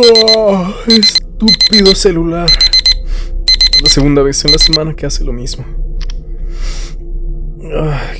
Oh, 0.00 0.64
estúpido 0.86 1.92
celular. 1.92 2.48
La 3.82 3.88
segunda 3.88 4.22
vez 4.22 4.44
en 4.44 4.52
la 4.52 4.58
semana 4.58 4.94
que 4.94 5.06
hace 5.06 5.24
lo 5.24 5.32
mismo. 5.32 5.64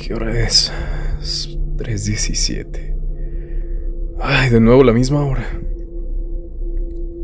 ¿qué 0.05 0.13
hora 0.13 0.43
es? 0.43 0.73
Es 1.21 1.57
3.17. 1.77 4.17
Ay, 4.19 4.49
de 4.49 4.59
nuevo 4.59 4.83
la 4.83 4.91
misma 4.91 5.23
hora. 5.23 5.47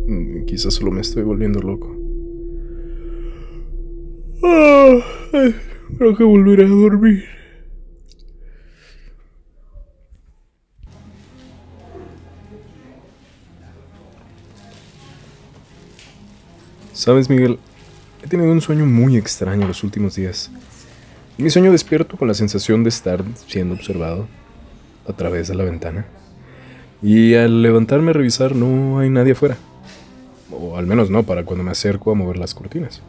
Mm, 0.08 0.46
quizás 0.46 0.76
solo 0.76 0.92
me 0.92 1.02
estoy 1.02 1.24
volviendo 1.24 1.60
loco. 1.60 1.94
Ay, 4.42 5.04
creo 5.98 6.16
que 6.16 6.24
volveré 6.24 6.64
a 6.64 6.70
dormir. 6.70 7.26
Sabes, 17.06 17.30
Miguel, 17.30 17.60
he 18.24 18.28
tenido 18.28 18.52
un 18.52 18.62
sueño 18.62 18.88
muy 18.88 19.16
extraño 19.16 19.68
los 19.68 19.84
últimos 19.84 20.16
días. 20.16 20.50
Mi 21.38 21.52
sueño 21.52 21.72
despierto 21.72 22.18
con 22.18 22.28
la 22.28 22.34
sensación 22.34 22.82
de 22.84 22.90
estar 22.90 23.24
siendo 23.46 23.76
observado 23.76 24.26
a 25.08 25.14
través 25.14 25.48
de 25.48 25.54
la 25.54 25.66
ventana. 25.66 26.08
Y 27.04 27.36
al 27.36 27.62
levantarme 27.62 28.10
a 28.10 28.14
revisar 28.14 28.56
no 28.56 28.98
hay 28.98 29.12
nadie 29.12 29.34
afuera. 29.34 29.56
O 30.50 30.78
al 30.78 30.88
menos 30.88 31.12
no 31.12 31.22
para 31.22 31.46
cuando 31.46 31.64
me 31.64 31.70
acerco 31.70 32.10
a 32.10 32.16
mover 32.16 32.40
las 32.40 32.56
cortinas. 32.56 33.04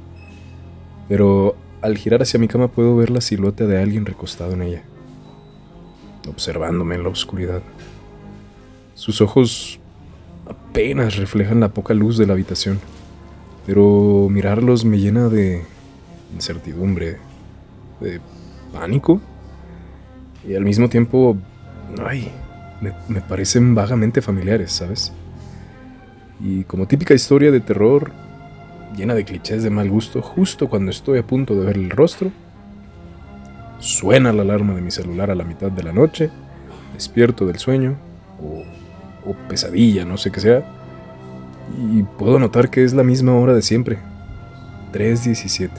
Pero 1.09 1.57
al 1.81 1.97
girar 1.97 2.21
hacia 2.21 2.39
mi 2.39 2.49
cama 2.49 2.69
puedo 2.69 2.97
ver 2.97 3.09
la 3.09 3.23
silueta 3.23 3.65
de 3.65 3.81
alguien 3.81 4.05
recostado 4.05 4.53
en 4.53 4.61
ella, 4.61 4.83
observándome 6.29 6.97
en 6.97 7.03
la 7.03 7.09
oscuridad. 7.09 7.63
Sus 8.95 9.23
ojos 9.23 9.81
apenas 10.47 11.17
reflejan 11.17 11.61
la 11.61 11.71
poca 11.71 11.95
luz 11.95 12.19
de 12.19 12.27
la 12.27 12.35
habitación 12.35 12.79
pero 13.67 14.29
mirarlos 14.31 14.85
me 14.85 14.99
llena 14.99 15.29
de 15.29 15.63
incertidumbre, 16.33 17.19
de 18.01 18.21
pánico 18.73 19.21
y 20.47 20.55
al 20.55 20.63
mismo 20.63 20.89
tiempo, 20.89 21.37
ay, 22.07 22.31
me, 22.81 23.21
parecen 23.21 23.75
vagamente 23.75 24.23
familiares, 24.23 24.71
¿sabes? 24.71 25.13
Y 26.41 26.63
como 26.65 26.87
típica 26.87 27.15
historia 27.15 27.51
de 27.51 27.61
terror, 27.61 28.13
llena 28.97 29.15
de 29.15 29.25
clichés 29.25 29.65
de 29.65 29.71
mal 29.71 29.91
gusto, 29.91 30.23
justo 30.23 30.69
cuando 30.69 30.93
estoy 30.93 31.19
a 31.19 31.27
punto 31.27 31.59
de 31.59 31.67
ver 31.67 31.77
el 31.77 31.91
rostro, 31.91 32.31
suena 33.81 34.33
la 34.33 34.43
alarma 34.43 34.75
de 34.75 34.83
mi 34.83 34.93
celular 34.93 35.33
a 35.33 35.35
la 35.35 35.45
mitad 35.45 35.73
de 35.73 35.83
la 35.83 35.93
noche, 35.93 36.31
despierto 36.95 37.47
del 37.47 37.59
sueño, 37.59 37.97
o, 38.41 38.63
o 39.29 39.35
pesadilla, 39.49 40.05
no 40.05 40.17
sé 40.17 40.31
qué 40.31 40.39
sea, 40.39 40.76
y 41.77 42.03
puedo 42.03 42.39
notar 42.39 42.71
que 42.71 42.85
es 42.85 42.93
la 42.93 43.03
misma 43.03 43.35
hora 43.35 43.55
de 43.55 43.63
siempre. 43.63 43.99
3.17. 44.93 45.71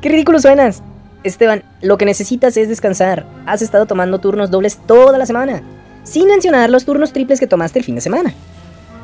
¡Qué 0.00 0.08
ridículo 0.08 0.40
suenas! 0.40 0.82
Esteban, 1.22 1.62
lo 1.82 1.98
que 1.98 2.06
necesitas 2.06 2.56
es 2.56 2.68
descansar. 2.68 3.26
Has 3.44 3.60
estado 3.60 3.86
tomando 3.86 4.18
turnos 4.18 4.50
dobles 4.50 4.78
toda 4.86 5.18
la 5.18 5.26
semana. 5.26 5.62
Sin 6.02 6.28
mencionar 6.28 6.70
los 6.70 6.86
turnos 6.86 7.12
triples 7.12 7.40
que 7.40 7.46
tomaste 7.46 7.78
el 7.78 7.84
fin 7.84 7.94
de 7.94 8.00
semana. 8.00 8.32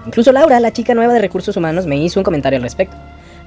Incluso 0.07 0.33
Laura, 0.33 0.61
la 0.61 0.73
chica 0.73 0.95
nueva 0.95 1.13
de 1.13 1.21
recursos 1.21 1.57
humanos, 1.57 1.87
me 1.87 1.97
hizo 1.99 2.21
un 2.21 2.25
comentario 2.25 2.57
al 2.57 2.63
respecto. 2.63 2.97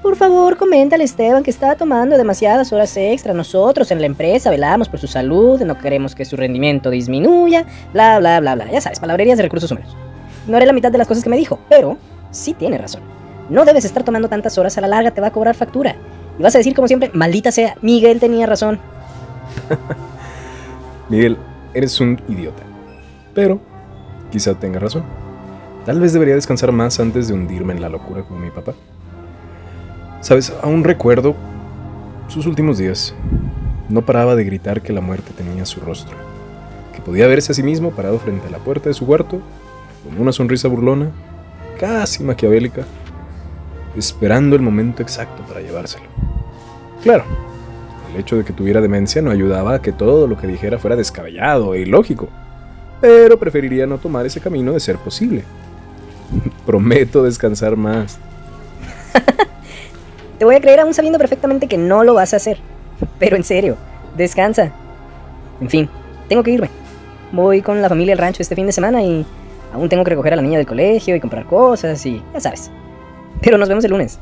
Por 0.04 0.16
favor, 0.16 0.56
coméntale 0.58 1.04
Esteban 1.04 1.44
que 1.44 1.50
está 1.50 1.76
tomando 1.76 2.18
demasiadas 2.18 2.72
horas 2.72 2.96
extra. 2.96 3.34
Nosotros 3.34 3.92
en 3.92 4.00
la 4.00 4.06
empresa 4.06 4.50
velamos 4.50 4.88
por 4.88 5.00
su 5.00 5.08
salud, 5.08 5.62
no 5.62 5.78
queremos 5.78 6.16
que 6.16 6.24
su 6.24 6.36
rendimiento 6.36 6.90
disminuya, 6.90 7.66
bla, 7.92 8.20
bla, 8.20 8.40
bla, 8.40 8.56
bla. 8.56 8.72
Ya 8.72 8.82
sabes, 8.82 9.00
palabrerías 9.00 9.38
de 9.38 9.44
recursos 9.44 9.72
humanos. 9.72 9.96
No 10.50 10.58
haré 10.58 10.66
la 10.66 10.74
mitad 10.74 10.92
de 10.92 10.98
las 10.98 11.08
cosas 11.08 11.24
que 11.24 11.30
me 11.30 11.38
dijo, 11.38 11.60
pero 11.70 11.98
sí 12.32 12.56
tiene 12.56 12.78
razón. 12.78 13.04
No 13.50 13.66
debes 13.66 13.86
estar 13.86 14.04
tomando 14.04 14.30
tantas 14.30 14.58
horas 14.58 14.78
a 14.78 14.82
la 14.82 14.88
larga, 14.88 15.12
te 15.12 15.22
va 15.22 15.28
a 15.28 15.32
cobrar 15.32 15.56
factura. 15.56 15.96
Y 16.40 16.42
vas 16.42 16.56
a 16.56 16.58
decir 16.58 16.74
como 16.74 16.88
siempre, 16.88 17.12
maldita 17.14 17.52
sea, 17.52 17.76
Miguel 17.84 18.20
tenía 18.20 18.48
razón. 18.48 18.80
Miguel, 21.10 21.38
eres 21.74 22.00
un 22.02 22.20
idiota. 22.28 22.64
Pero 23.36 23.60
quizá 24.32 24.56
tenga 24.56 24.80
razón. 24.80 25.04
Tal 25.86 26.00
vez 26.00 26.14
debería 26.14 26.34
descansar 26.34 26.72
más 26.72 27.00
antes 27.00 27.28
de 27.28 27.36
hundirme 27.36 27.74
en 27.74 27.82
la 27.82 27.90
locura 27.90 28.24
como 28.24 28.40
mi 28.40 28.50
papá. 28.50 28.74
Sabes, 30.22 30.52
aún 30.64 30.84
recuerdo 30.84 31.36
sus 32.28 32.48
últimos 32.48 32.80
días. 32.80 33.14
No 33.88 34.04
paraba 34.04 34.36
de 34.36 34.44
gritar 34.44 34.82
que 34.82 34.94
la 34.94 35.02
muerte 35.02 35.32
tenía 35.36 35.66
su 35.66 35.80
rostro, 35.80 36.18
que 36.94 37.02
podía 37.02 37.28
verse 37.28 37.52
a 37.52 37.56
sí 37.56 37.64
mismo 37.64 37.92
parado 37.92 38.18
frente 38.20 38.48
a 38.48 38.52
la 38.52 38.60
puerta 38.60 38.90
de 38.90 38.94
su 38.94 39.06
cuarto 39.06 39.42
con 40.04 40.20
una 40.20 40.32
sonrisa 40.32 40.68
burlona, 40.68 41.12
casi 41.80 42.24
maquiavélica, 42.24 42.84
esperando 43.96 44.56
el 44.56 44.62
momento 44.62 45.02
exacto 45.02 45.44
para 45.44 45.62
llevárselo. 45.62 46.06
Claro, 47.04 47.24
el 48.14 48.20
hecho 48.20 48.38
de 48.38 48.44
que 48.44 48.54
tuviera 48.54 48.82
demencia 48.82 49.22
no 49.22 49.32
ayudaba 49.32 49.76
a 49.76 49.82
que 49.82 49.92
todo 49.92 50.28
lo 50.28 50.38
que 50.38 50.48
dijera 50.48 50.80
fuera 50.80 50.96
descabellado 50.96 51.74
e 51.74 51.82
ilógico, 51.82 52.28
pero 53.02 53.40
preferiría 53.40 53.88
no 53.88 53.98
tomar 53.98 54.26
ese 54.26 54.42
camino 54.42 54.74
de 54.74 54.80
ser 54.80 54.98
posible. 54.98 55.44
Prometo 56.66 57.24
descansar 57.24 57.76
más. 57.76 58.20
Te 60.40 60.46
voy 60.46 60.56
a 60.56 60.62
creer 60.62 60.82
aún 60.82 60.94
sabiendo 60.94 61.20
perfectamente 61.20 61.68
que 61.68 61.78
no 61.78 62.04
lo 62.04 62.14
vas 62.14 62.34
a 62.34 62.38
hacer. 62.38 62.60
Pero 63.18 63.36
en 63.36 63.44
serio, 63.44 63.78
descansa. 64.18 64.72
En 65.62 65.70
fin, 65.70 65.90
tengo 66.28 66.44
que 66.44 66.52
irme. 66.52 66.70
Voy 67.32 67.62
con 67.62 67.82
la 67.82 67.90
familia 67.90 68.14
al 68.14 68.20
rancho 68.20 68.42
este 68.42 68.56
fin 68.56 68.66
de 68.66 68.72
semana 68.72 69.04
y 69.04 69.26
Aún 69.74 69.90
tengo 69.90 70.04
que 70.04 70.12
recoger 70.12 70.34
a 70.34 70.36
la 70.36 70.42
niña 70.42 70.58
del 70.58 70.68
colegio 70.68 71.16
y 71.16 71.20
comprar 71.20 71.46
cosas 71.46 72.06
y 72.06 72.24
ya 72.34 72.40
sabes. 72.40 72.72
Pero 73.42 73.58
nos 73.58 73.70
vemos 73.70 73.84
el 73.86 73.92
lunes. 73.92 74.20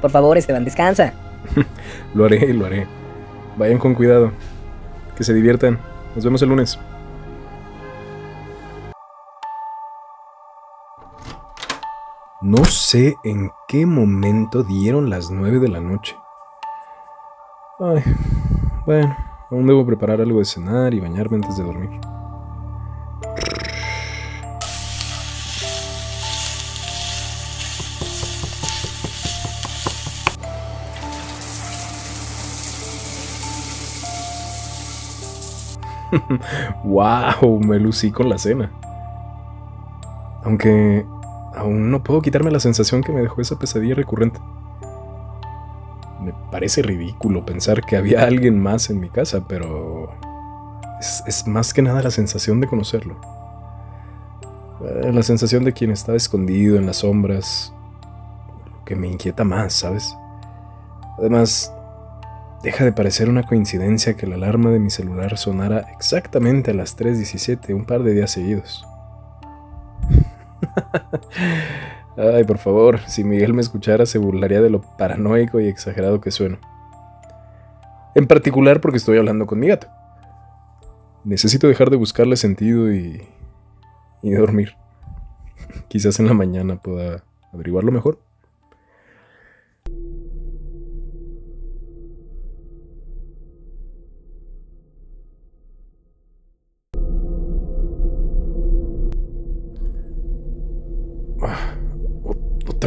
Por 0.00 0.10
favor, 0.10 0.36
Esteban, 0.36 0.64
descansa. 0.64 1.12
lo 2.14 2.24
haré, 2.24 2.52
lo 2.52 2.66
haré. 2.66 2.86
Vayan 3.56 3.78
con 3.78 3.94
cuidado. 3.94 4.32
Que 5.16 5.24
se 5.24 5.34
diviertan. 5.34 5.78
Nos 6.14 6.24
vemos 6.24 6.42
el 6.42 6.48
lunes. 6.48 6.78
No 12.42 12.64
sé 12.64 13.16
en 13.22 13.50
qué 13.68 13.84
momento 13.84 14.62
dieron 14.62 15.10
las 15.10 15.30
nueve 15.30 15.58
de 15.58 15.68
la 15.68 15.80
noche. 15.80 16.16
Ay, 17.78 18.02
bueno, 18.86 19.14
aún 19.50 19.66
debo 19.66 19.84
preparar 19.84 20.22
algo 20.22 20.38
de 20.38 20.46
cenar 20.46 20.94
y 20.94 21.00
bañarme 21.00 21.36
antes 21.36 21.58
de 21.58 21.64
dormir. 21.64 22.00
¡Wow! 36.84 37.60
Me 37.60 37.78
lucí 37.78 38.10
con 38.10 38.28
la 38.28 38.38
cena. 38.38 38.70
Aunque 40.44 41.04
aún 41.54 41.90
no 41.90 42.02
puedo 42.02 42.22
quitarme 42.22 42.50
la 42.50 42.60
sensación 42.60 43.02
que 43.02 43.12
me 43.12 43.20
dejó 43.20 43.40
esa 43.40 43.58
pesadilla 43.58 43.94
recurrente. 43.94 44.40
Me 46.22 46.34
parece 46.50 46.82
ridículo 46.82 47.44
pensar 47.44 47.82
que 47.84 47.96
había 47.96 48.24
alguien 48.24 48.60
más 48.60 48.90
en 48.90 49.00
mi 49.00 49.08
casa, 49.08 49.44
pero 49.48 50.10
es, 51.00 51.46
más 51.46 51.72
que 51.72 51.82
nada 51.82 52.02
la 52.02 52.10
sensación 52.10 52.60
de 52.60 52.66
conocerlo. 52.66 53.16
Eh, 54.84 55.12
la 55.12 55.22
sensación 55.22 55.64
de 55.64 55.72
quien 55.72 55.90
estaba 55.90 56.16
escondido 56.16 56.76
en 56.76 56.86
las 56.86 56.98
sombras, 56.98 57.72
lo 58.70 58.84
que 58.84 58.96
me 58.96 59.08
inquieta 59.08 59.44
más, 59.44 59.72
¿sabes? 59.72 60.14
Además, 61.18 61.72
Deja 62.62 62.84
de 62.84 62.92
parecer 62.92 63.30
una 63.30 63.42
coincidencia 63.44 64.14
que 64.14 64.26
la 64.26 64.34
alarma 64.34 64.70
de 64.70 64.78
mi 64.78 64.90
celular 64.90 65.38
sonara 65.38 65.86
exactamente 65.94 66.72
a 66.72 66.74
las 66.74 66.96
3.17 66.98 67.74
un 67.74 67.86
par 67.86 68.02
de 68.02 68.12
días 68.12 68.30
seguidos. 68.30 68.86
Ay, 72.18 72.44
por 72.44 72.58
favor, 72.58 73.00
si 73.06 73.24
Miguel 73.24 73.54
me 73.54 73.62
escuchara 73.62 74.04
se 74.04 74.18
burlaría 74.18 74.60
de 74.60 74.68
lo 74.68 74.82
paranoico 74.82 75.58
y 75.58 75.68
exagerado 75.68 76.20
que 76.20 76.30
sueno. 76.30 76.58
En 78.14 78.26
particular 78.26 78.82
porque 78.82 78.98
estoy 78.98 79.16
hablando 79.16 79.46
con 79.46 79.58
mi 79.58 79.68
gato. 79.68 79.86
Necesito 81.24 81.66
dejar 81.66 81.88
de 81.88 81.96
buscarle 81.96 82.36
sentido 82.36 82.92
y, 82.92 83.26
y 84.22 84.30
dormir. 84.32 84.76
Quizás 85.88 86.20
en 86.20 86.26
la 86.26 86.34
mañana 86.34 86.76
pueda 86.76 87.24
averiguarlo 87.54 87.90
mejor. 87.90 88.18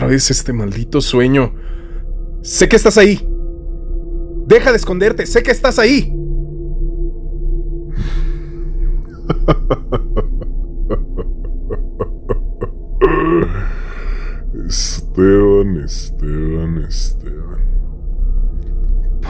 Otra 0.03 0.15
este 0.17 0.51
maldito 0.51 0.99
sueño. 0.99 1.53
Sé 2.41 2.67
que 2.67 2.75
estás 2.75 2.97
ahí. 2.97 3.25
Deja 4.47 4.71
de 4.71 4.77
esconderte, 4.77 5.25
sé 5.25 5.43
que 5.43 5.51
estás 5.51 5.79
ahí. 5.79 6.13
Esteban, 14.67 15.77
Esteban, 15.85 16.83
Esteban. 16.83 17.63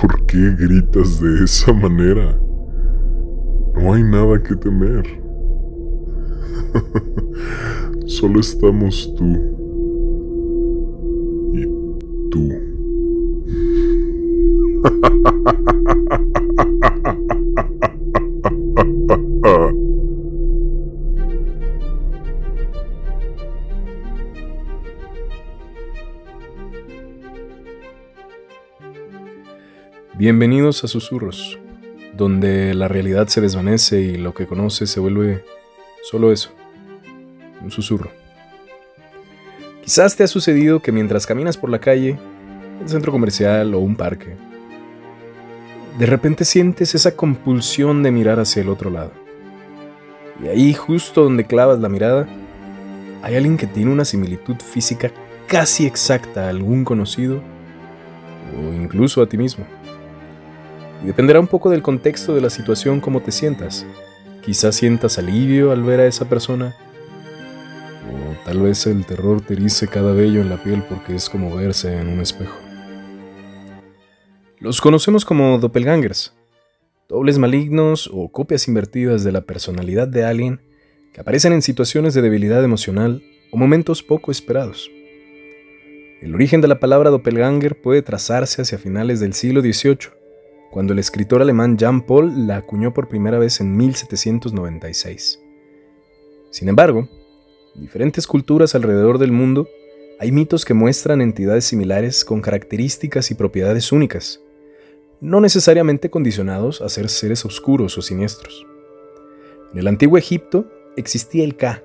¿Por 0.01 0.25
qué 0.25 0.55
gritas 0.57 1.21
de 1.21 1.43
esa 1.43 1.71
manera? 1.71 2.35
No 3.75 3.93
hay 3.93 4.01
nada 4.01 4.41
que 4.41 4.55
temer. 4.55 5.21
Solo 8.07 8.39
estamos 8.39 9.13
tú 9.15 9.62
Bienvenidos 30.15 30.83
a 30.83 30.88
Susurros, 30.88 31.59
donde 32.13 32.74
la 32.74 32.88
realidad 32.88 33.27
se 33.27 33.41
desvanece 33.41 34.01
y 34.01 34.15
lo 34.15 34.33
que 34.33 34.47
conoces 34.47 34.89
se 34.89 35.00
vuelve 35.00 35.45
solo 36.01 36.31
eso, 36.31 36.51
un 37.62 37.71
susurro. 37.71 38.09
Quizás 39.81 40.15
te 40.15 40.24
ha 40.24 40.27
sucedido 40.27 40.81
que 40.81 40.91
mientras 40.91 41.25
caminas 41.25 41.57
por 41.57 41.69
la 41.69 41.80
calle, 41.80 42.18
un 42.81 42.88
centro 42.89 43.12
comercial 43.12 43.74
o 43.74 43.80
un 43.80 43.95
parque, 43.95 44.35
de 45.98 46.06
repente 46.06 46.44
sientes 46.44 46.95
esa 46.95 47.16
compulsión 47.16 48.01
de 48.04 48.12
mirar 48.12 48.40
hacia 48.40 48.62
el 48.62 48.69
otro 48.69 48.90
lado. 48.90 49.12
Y 50.44 50.48
ahí, 50.48 50.74
justo 50.74 51.24
donde 51.24 51.45
clavas 51.45 51.80
la 51.80 51.90
mirada, 51.90 52.28
hay 53.22 53.36
alguien 53.36 53.57
que 53.57 53.68
tiene 53.68 53.92
una 53.92 54.06
similitud 54.06 54.56
física 54.56 55.12
casi 55.48 55.86
exacta 55.86 56.45
a 56.45 56.50
algún 56.50 56.84
conocido 56.84 57.42
o 58.57 58.74
incluso 58.74 59.22
a 59.22 59.28
ti 59.28 59.38
mismo. 59.38 59.66
Y 61.04 61.07
dependerá 61.07 61.40
un 61.40 61.48
poco 61.48 61.69
del 61.69 61.81
contexto 61.81 62.34
de 62.34 62.42
la 62.42 62.50
situación 62.50 63.00
cómo 63.00 63.22
te 63.22 63.31
sientas. 63.31 63.86
Quizás 64.44 64.75
sientas 64.75 65.19
alivio 65.19 65.72
al 65.72 65.84
ver 65.84 66.00
a 66.00 66.07
esa 66.07 66.28
persona, 66.28 66.75
o 68.12 68.45
tal 68.45 68.62
vez 68.62 68.86
el 68.88 69.06
terror 69.06 69.42
te 69.42 69.54
erice 69.54 69.88
cada 69.88 70.12
vello 70.13 70.42
en 70.42 70.50
la 70.50 70.62
piel 70.62 70.84
porque 70.90 71.16
es 71.16 71.30
como 71.30 71.56
verse 71.56 71.98
en 71.98 72.07
un 72.10 72.19
espejo. 72.19 72.62
Los 74.63 74.80
conocemos 74.80 75.25
como 75.25 75.60
doppelgangers, 75.60 76.33
dobles 77.10 77.38
malignos 77.38 78.10
o 78.13 78.30
copias 78.30 78.69
invertidas 78.69 79.25
de 79.25 79.33
la 79.33 79.42
personalidad 79.42 80.07
de 80.07 80.24
alguien 80.24 80.62
que 81.12 81.19
aparecen 81.19 81.51
en 81.51 81.62
situaciones 81.62 82.13
de 82.13 82.21
debilidad 82.21 82.63
emocional 82.63 83.21
o 83.51 83.57
momentos 83.57 84.01
poco 84.01 84.31
esperados. 84.31 84.89
El 86.21 86.33
origen 86.33 86.62
de 86.62 86.69
la 86.69 86.80
palabra 86.80 87.10
doppelganger 87.10 87.81
puede 87.81 88.04
trazarse 88.04 88.62
hacia 88.62 88.77
finales 88.77 89.19
del 89.19 89.33
siglo 89.33 89.60
XVIII 89.60 90.13
cuando 90.71 90.94
el 90.94 91.00
escritor 91.00 91.42
alemán 91.42 91.77
Jean 91.77 92.01
Paul 92.01 92.48
la 92.48 92.56
acuñó 92.56 92.94
por 92.94 93.09
primera 93.09 93.39
vez 93.39 93.59
en 93.59 93.75
1796. 93.75 95.42
Sin 96.51 96.69
embargo, 96.69 97.09
en 97.75 97.81
diferentes 97.81 98.25
culturas 98.25 98.75
alrededor 98.75 99.18
del 99.18 99.33
mundo 99.33 99.68
hay 100.21 100.31
mitos 100.31 100.63
que 100.63 100.74
muestran 100.74 101.19
entidades 101.19 101.66
similares 101.66 102.24
con 102.24 102.39
características 102.39 103.30
y 103.30 103.36
propiedades 103.36 103.92
únicas, 103.92 104.39
no 105.23 105.39
necesariamente 105.39 106.09
condicionados 106.09 106.81
a 106.81 106.89
ser 106.89 107.07
seres 107.07 107.45
oscuros 107.45 107.97
o 107.97 108.01
siniestros. 108.01 108.67
En 109.71 109.79
el 109.79 109.87
antiguo 109.87 110.17
Egipto 110.17 110.65
existía 110.97 111.45
el 111.45 111.55
Ka, 111.55 111.81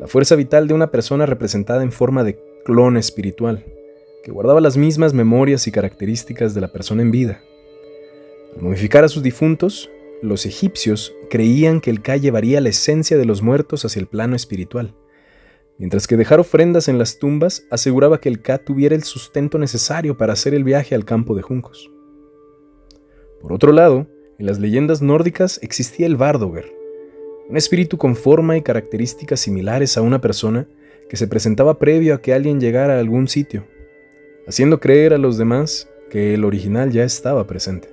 la 0.00 0.06
fuerza 0.06 0.36
vital 0.36 0.66
de 0.66 0.72
una 0.72 0.90
persona 0.90 1.26
representada 1.26 1.82
en 1.82 1.92
forma 1.92 2.24
de 2.24 2.38
clon 2.64 2.96
espiritual, 2.96 3.62
que 4.24 4.32
guardaba 4.32 4.62
las 4.62 4.78
mismas 4.78 5.12
memorias 5.12 5.66
y 5.66 5.70
características 5.70 6.54
de 6.54 6.62
la 6.62 6.72
persona 6.72 7.02
en 7.02 7.10
vida. 7.10 7.42
Al 8.56 8.62
momificar 8.62 9.04
a 9.04 9.08
sus 9.08 9.22
difuntos, 9.22 9.90
los 10.22 10.46
egipcios 10.46 11.14
creían 11.28 11.82
que 11.82 11.90
el 11.90 12.00
Ka 12.00 12.16
llevaría 12.16 12.62
la 12.62 12.70
esencia 12.70 13.18
de 13.18 13.26
los 13.26 13.42
muertos 13.42 13.84
hacia 13.84 14.00
el 14.00 14.06
plano 14.06 14.34
espiritual, 14.34 14.94
mientras 15.76 16.06
que 16.06 16.16
dejar 16.16 16.40
ofrendas 16.40 16.88
en 16.88 16.96
las 16.96 17.18
tumbas 17.18 17.66
aseguraba 17.70 18.18
que 18.18 18.30
el 18.30 18.40
Ka 18.40 18.56
tuviera 18.56 18.94
el 18.94 19.02
sustento 19.02 19.58
necesario 19.58 20.16
para 20.16 20.32
hacer 20.32 20.54
el 20.54 20.64
viaje 20.64 20.94
al 20.94 21.04
campo 21.04 21.34
de 21.34 21.42
juncos. 21.42 21.90
Por 23.46 23.52
otro 23.52 23.70
lado, 23.70 24.08
en 24.40 24.46
las 24.46 24.58
leyendas 24.58 25.02
nórdicas 25.02 25.60
existía 25.62 26.08
el 26.08 26.16
Vardoger, 26.16 26.64
un 27.48 27.56
espíritu 27.56 27.96
con 27.96 28.16
forma 28.16 28.56
y 28.56 28.62
características 28.62 29.38
similares 29.38 29.96
a 29.96 30.02
una 30.02 30.20
persona 30.20 30.66
que 31.08 31.16
se 31.16 31.28
presentaba 31.28 31.78
previo 31.78 32.16
a 32.16 32.20
que 32.20 32.34
alguien 32.34 32.58
llegara 32.58 32.96
a 32.96 32.98
algún 32.98 33.28
sitio, 33.28 33.64
haciendo 34.48 34.80
creer 34.80 35.14
a 35.14 35.18
los 35.18 35.38
demás 35.38 35.88
que 36.10 36.34
el 36.34 36.44
original 36.44 36.90
ya 36.90 37.04
estaba 37.04 37.46
presente. 37.46 37.88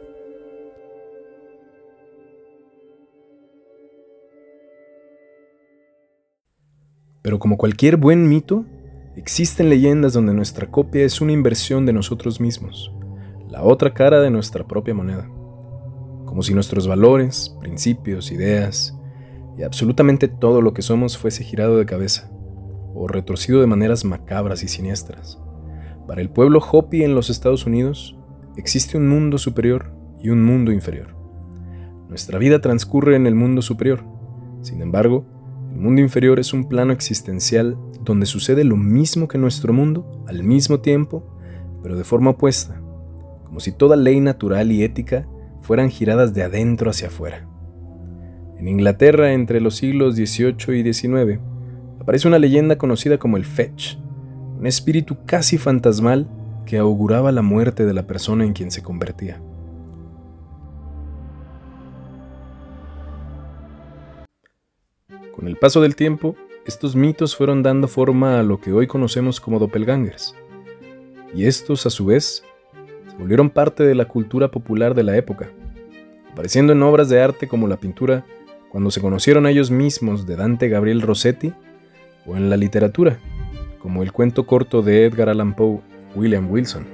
Pero 7.21 7.37
como 7.37 7.57
cualquier 7.57 7.97
buen 7.97 8.27
mito, 8.27 8.65
existen 9.15 9.69
leyendas 9.69 10.13
donde 10.13 10.33
nuestra 10.33 10.65
copia 10.71 11.05
es 11.05 11.21
una 11.21 11.31
inversión 11.31 11.85
de 11.85 11.93
nosotros 11.93 12.41
mismos, 12.41 12.91
la 13.51 13.61
otra 13.61 13.93
cara 13.93 14.19
de 14.19 14.31
nuestra 14.31 14.65
propia 14.65 14.95
moneda. 14.95 15.29
Como 16.33 16.41
si 16.41 16.55
nuestros 16.55 16.87
valores, 16.87 17.55
principios, 17.59 18.31
ideas 18.31 18.97
y 19.55 19.61
absolutamente 19.61 20.27
todo 20.27 20.63
lo 20.63 20.73
que 20.73 20.81
somos 20.81 21.15
fuese 21.15 21.43
girado 21.43 21.77
de 21.77 21.85
cabeza 21.85 22.31
o 22.95 23.07
retorcido 23.07 23.61
de 23.61 23.67
maneras 23.67 24.03
macabras 24.03 24.63
y 24.63 24.67
siniestras. 24.67 25.39
Para 26.07 26.21
el 26.21 26.31
pueblo 26.31 26.59
Hopi 26.59 27.03
en 27.03 27.13
los 27.13 27.29
Estados 27.29 27.67
Unidos 27.67 28.17
existe 28.57 28.97
un 28.97 29.07
mundo 29.07 29.37
superior 29.37 29.93
y 30.23 30.29
un 30.29 30.43
mundo 30.43 30.71
inferior. 30.71 31.15
Nuestra 32.09 32.39
vida 32.39 32.61
transcurre 32.61 33.15
en 33.15 33.27
el 33.27 33.35
mundo 33.35 33.61
superior. 33.61 34.03
Sin 34.63 34.81
embargo, 34.81 35.27
el 35.71 35.81
mundo 35.81 36.01
inferior 36.01 36.39
es 36.39 36.51
un 36.51 36.67
plano 36.67 36.93
existencial 36.93 37.77
donde 38.01 38.25
sucede 38.25 38.63
lo 38.63 38.75
mismo 38.75 39.27
que 39.27 39.37
nuestro 39.37 39.71
mundo 39.71 40.23
al 40.25 40.43
mismo 40.43 40.79
tiempo, 40.79 41.37
pero 41.83 41.95
de 41.95 42.03
forma 42.03 42.31
opuesta, 42.31 42.81
como 43.45 43.59
si 43.59 43.71
toda 43.71 43.95
ley 43.95 44.19
natural 44.19 44.71
y 44.71 44.81
ética 44.81 45.27
fueran 45.63 45.89
giradas 45.89 46.33
de 46.35 46.43
adentro 46.43 46.91
hacia 46.91 47.07
afuera. 47.07 47.47
En 48.59 48.67
Inglaterra, 48.67 49.33
entre 49.33 49.59
los 49.59 49.77
siglos 49.77 50.15
XVIII 50.15 50.77
y 50.77 50.93
XIX, 50.93 51.39
aparece 51.99 52.27
una 52.27 52.37
leyenda 52.37 52.77
conocida 52.77 53.17
como 53.17 53.37
el 53.37 53.45
Fetch, 53.45 53.95
un 54.59 54.67
espíritu 54.67 55.17
casi 55.25 55.57
fantasmal 55.57 56.29
que 56.65 56.77
auguraba 56.77 57.31
la 57.31 57.41
muerte 57.41 57.85
de 57.85 57.93
la 57.93 58.05
persona 58.05 58.45
en 58.45 58.53
quien 58.53 58.71
se 58.71 58.83
convertía. 58.83 59.41
Con 65.35 65.47
el 65.47 65.57
paso 65.57 65.81
del 65.81 65.95
tiempo, 65.95 66.35
estos 66.65 66.95
mitos 66.95 67.35
fueron 67.35 67.63
dando 67.63 67.87
forma 67.87 68.39
a 68.39 68.43
lo 68.43 68.61
que 68.61 68.71
hoy 68.71 68.87
conocemos 68.87 69.39
como 69.39 69.59
doppelgangers. 69.59 70.35
Y 71.33 71.45
estos, 71.45 71.85
a 71.85 71.89
su 71.89 72.05
vez, 72.05 72.43
volvieron 73.17 73.49
parte 73.49 73.83
de 73.83 73.95
la 73.95 74.05
cultura 74.05 74.49
popular 74.49 74.95
de 74.95 75.03
la 75.03 75.15
época, 75.17 75.49
apareciendo 76.31 76.73
en 76.73 76.83
obras 76.83 77.09
de 77.09 77.21
arte 77.21 77.47
como 77.47 77.67
la 77.67 77.77
pintura 77.77 78.25
cuando 78.69 78.89
se 78.89 79.01
conocieron 79.01 79.45
a 79.45 79.51
ellos 79.51 79.69
mismos 79.69 80.25
de 80.25 80.35
Dante 80.35 80.67
Gabriel 80.67 81.01
Rossetti, 81.01 81.53
o 82.25 82.35
en 82.35 82.49
la 82.49 82.57
literatura, 82.57 83.17
como 83.79 84.01
el 84.01 84.11
cuento 84.11 84.45
corto 84.47 84.81
de 84.81 85.05
Edgar 85.05 85.29
Allan 85.29 85.55
Poe, 85.55 85.81
William 86.15 86.49
Wilson. 86.49 86.85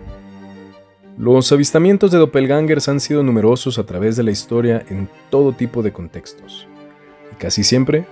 Los 1.18 1.52
avistamientos 1.52 2.12
de 2.12 2.18
doppelgangers 2.18 2.90
han 2.90 3.00
sido 3.00 3.24
numerosos 3.24 3.78
a 3.78 3.86
través 3.86 4.16
de 4.16 4.24
la 4.24 4.32
historia 4.32 4.84
en 4.90 5.08
todo 5.30 5.54
tipo 5.54 5.84
de 5.84 5.94
contextos, 5.94 6.68
y 7.32 7.36
casi 7.36 7.64
siempre 7.64 8.06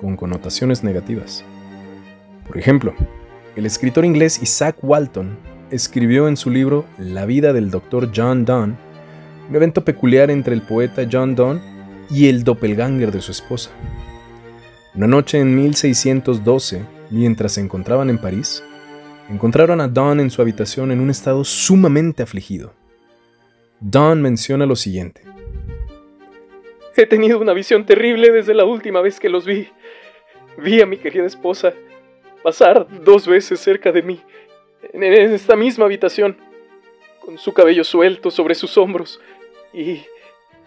con 0.00 0.16
connotaciones 0.16 0.84
negativas. 0.84 1.44
Por 2.46 2.58
ejemplo, 2.58 2.94
el 3.56 3.66
escritor 3.66 4.04
inglés 4.04 4.40
Isaac 4.42 4.76
Walton 4.82 5.36
escribió 5.74 6.28
en 6.28 6.36
su 6.36 6.50
libro 6.50 6.84
La 6.98 7.26
vida 7.26 7.52
del 7.52 7.70
Dr. 7.70 8.10
John 8.14 8.44
Donne 8.44 8.76
un 9.48 9.56
evento 9.56 9.84
peculiar 9.84 10.30
entre 10.30 10.54
el 10.54 10.62
poeta 10.62 11.06
John 11.10 11.34
Donne 11.34 11.60
y 12.10 12.28
el 12.28 12.44
doppelganger 12.44 13.10
de 13.10 13.20
su 13.20 13.32
esposa. 13.32 13.70
Una 14.94 15.06
noche 15.06 15.38
en 15.40 15.54
1612, 15.54 16.82
mientras 17.10 17.52
se 17.52 17.60
encontraban 17.60 18.08
en 18.08 18.18
París, 18.18 18.62
encontraron 19.28 19.80
a 19.80 19.88
Donne 19.88 20.22
en 20.22 20.30
su 20.30 20.40
habitación 20.40 20.92
en 20.92 21.00
un 21.00 21.10
estado 21.10 21.44
sumamente 21.44 22.22
afligido. 22.22 22.72
Donne 23.80 24.22
menciona 24.22 24.64
lo 24.64 24.76
siguiente. 24.76 25.22
He 26.96 27.06
tenido 27.06 27.40
una 27.40 27.52
visión 27.52 27.84
terrible 27.84 28.30
desde 28.30 28.54
la 28.54 28.64
última 28.64 29.00
vez 29.00 29.18
que 29.18 29.28
los 29.28 29.44
vi. 29.44 29.68
Vi 30.56 30.80
a 30.80 30.86
mi 30.86 30.96
querida 30.96 31.26
esposa 31.26 31.74
pasar 32.44 32.86
dos 33.04 33.26
veces 33.26 33.58
cerca 33.58 33.90
de 33.90 34.02
mí, 34.02 34.20
en 34.92 35.02
esta 35.02 35.56
misma 35.56 35.84
habitación, 35.84 36.36
con 37.24 37.38
su 37.38 37.52
cabello 37.52 37.84
suelto 37.84 38.30
sobre 38.30 38.54
sus 38.54 38.76
hombros 38.76 39.20
y 39.72 40.02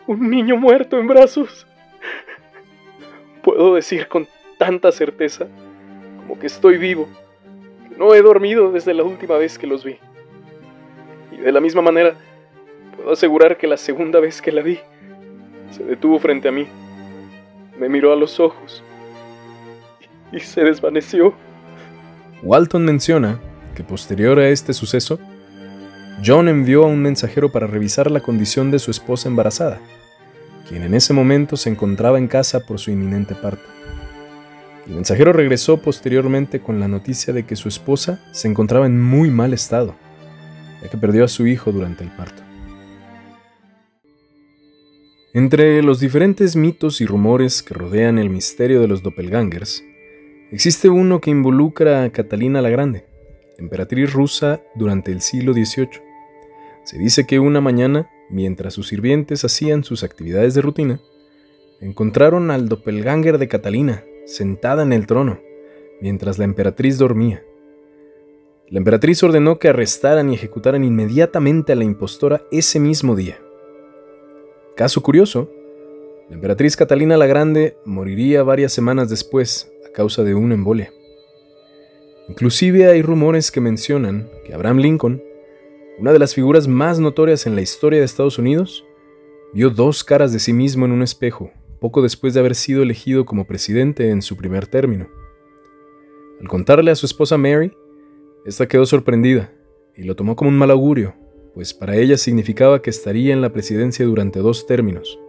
un 0.07 0.29
niño 0.29 0.57
muerto 0.57 0.97
en 0.97 1.07
brazos. 1.07 1.67
Puedo 3.43 3.75
decir 3.75 4.07
con 4.07 4.27
tanta 4.57 4.91
certeza 4.91 5.47
como 6.17 6.39
que 6.39 6.47
estoy 6.47 6.77
vivo, 6.77 7.07
que 7.89 7.97
No 7.97 8.13
he 8.13 8.21
dormido 8.21 8.71
desde 8.71 8.93
la 8.93 9.03
última 9.03 9.37
vez 9.37 9.57
que 9.57 9.67
los 9.67 9.85
vi. 9.85 9.97
Y 11.31 11.37
de 11.37 11.51
la 11.51 11.61
misma 11.61 11.81
manera, 11.81 12.15
puedo 12.95 13.11
asegurar 13.11 13.57
que 13.57 13.67
la 13.67 13.77
segunda 13.77 14.19
vez 14.19 14.41
que 14.41 14.51
la 14.51 14.61
vi, 14.61 14.79
se 15.71 15.83
detuvo 15.83 16.19
frente 16.19 16.47
a 16.47 16.51
mí, 16.51 16.67
me 17.77 17.87
miró 17.87 18.11
a 18.11 18.15
los 18.15 18.39
ojos 18.39 18.83
y 20.31 20.39
se 20.39 20.63
desvaneció. 20.63 21.33
Walton 22.41 22.83
menciona 22.83 23.39
que 23.77 23.83
posterior 23.83 24.39
a 24.39 24.49
este 24.49 24.73
suceso, 24.73 25.19
John 26.25 26.49
envió 26.49 26.83
a 26.83 26.87
un 26.87 26.99
mensajero 26.99 27.51
para 27.51 27.67
revisar 27.67 28.09
la 28.09 28.21
condición 28.21 28.71
de 28.71 28.79
su 28.79 28.89
esposa 28.89 29.29
embarazada, 29.29 29.79
quien 30.67 30.81
en 30.81 30.95
ese 30.95 31.13
momento 31.13 31.57
se 31.57 31.69
encontraba 31.69 32.17
en 32.17 32.27
casa 32.27 32.61
por 32.61 32.79
su 32.79 32.89
inminente 32.89 33.35
parto. 33.35 33.61
El 34.87 34.95
mensajero 34.95 35.31
regresó 35.31 35.77
posteriormente 35.79 36.59
con 36.59 36.79
la 36.79 36.87
noticia 36.87 37.33
de 37.33 37.45
que 37.45 37.55
su 37.55 37.69
esposa 37.69 38.19
se 38.31 38.47
encontraba 38.47 38.87
en 38.87 38.99
muy 38.99 39.29
mal 39.29 39.53
estado, 39.53 39.93
ya 40.81 40.89
que 40.89 40.97
perdió 40.97 41.23
a 41.23 41.27
su 41.27 41.45
hijo 41.45 41.71
durante 41.71 42.03
el 42.03 42.09
parto. 42.09 42.41
Entre 45.35 45.83
los 45.83 45.99
diferentes 45.99 46.55
mitos 46.55 46.99
y 46.99 47.05
rumores 47.05 47.61
que 47.61 47.75
rodean 47.75 48.17
el 48.17 48.31
misterio 48.31 48.81
de 48.81 48.87
los 48.87 49.03
doppelgangers, 49.03 49.83
existe 50.51 50.89
uno 50.89 51.21
que 51.21 51.29
involucra 51.29 52.03
a 52.03 52.09
Catalina 52.09 52.63
la 52.63 52.71
Grande, 52.71 53.05
emperatriz 53.57 54.13
rusa 54.13 54.61
durante 54.75 55.11
el 55.11 55.21
siglo 55.21 55.53
XVIII. 55.53 56.01
Se 56.83 56.97
dice 56.97 57.25
que 57.25 57.39
una 57.39 57.61
mañana, 57.61 58.09
mientras 58.29 58.73
sus 58.73 58.87
sirvientes 58.87 59.43
hacían 59.43 59.83
sus 59.83 60.03
actividades 60.03 60.53
de 60.53 60.61
rutina, 60.61 61.01
encontraron 61.81 62.51
al 62.51 62.69
doppelganger 62.69 63.37
de 63.37 63.47
Catalina 63.47 64.03
sentada 64.25 64.83
en 64.83 64.93
el 64.93 65.07
trono, 65.07 65.39
mientras 66.01 66.37
la 66.37 66.45
emperatriz 66.45 66.97
dormía. 66.97 67.43
La 68.69 68.79
emperatriz 68.79 69.23
ordenó 69.23 69.59
que 69.59 69.69
arrestaran 69.69 70.29
y 70.29 70.35
ejecutaran 70.35 70.83
inmediatamente 70.83 71.71
a 71.71 71.75
la 71.75 71.85
impostora 71.85 72.43
ese 72.51 72.79
mismo 72.79 73.15
día. 73.15 73.39
Caso 74.75 75.01
curioso, 75.01 75.49
la 76.29 76.35
emperatriz 76.35 76.75
Catalina 76.75 77.15
la 77.15 77.25
Grande 77.25 77.77
moriría 77.85 78.43
varias 78.43 78.73
semanas 78.73 79.09
después 79.09 79.71
a 79.87 79.91
causa 79.93 80.23
de 80.23 80.35
una 80.35 80.55
embolia. 80.55 80.91
Inclusive 82.29 82.87
hay 82.87 83.01
rumores 83.01 83.51
que 83.51 83.61
mencionan 83.61 84.29
que 84.45 84.53
Abraham 84.53 84.77
Lincoln, 84.77 85.23
una 85.97 86.13
de 86.13 86.19
las 86.19 86.35
figuras 86.35 86.67
más 86.67 86.99
notorias 86.99 87.47
en 87.47 87.55
la 87.55 87.61
historia 87.61 87.99
de 87.99 88.05
Estados 88.05 88.37
Unidos, 88.37 88.85
vio 89.53 89.69
dos 89.69 90.03
caras 90.03 90.33
de 90.33 90.39
sí 90.39 90.53
mismo 90.53 90.85
en 90.85 90.91
un 90.91 91.01
espejo 91.01 91.51
poco 91.79 92.01
después 92.01 92.33
de 92.33 92.39
haber 92.39 92.55
sido 92.55 92.83
elegido 92.83 93.25
como 93.25 93.45
presidente 93.45 94.09
en 94.09 94.21
su 94.21 94.35
primer 94.35 94.67
término. 94.67 95.07
Al 96.41 96.47
contarle 96.47 96.91
a 96.91 96.95
su 96.95 97.05
esposa 97.05 97.37
Mary, 97.37 97.71
esta 98.45 98.67
quedó 98.67 98.85
sorprendida 98.85 99.53
y 99.95 100.03
lo 100.03 100.15
tomó 100.15 100.35
como 100.35 100.49
un 100.49 100.57
mal 100.57 100.71
augurio, 100.71 101.15
pues 101.53 101.73
para 101.73 101.95
ella 101.95 102.17
significaba 102.17 102.81
que 102.81 102.89
estaría 102.89 103.33
en 103.33 103.41
la 103.41 103.51
presidencia 103.51 104.05
durante 104.05 104.39
dos 104.39 104.67
términos, 104.67 105.19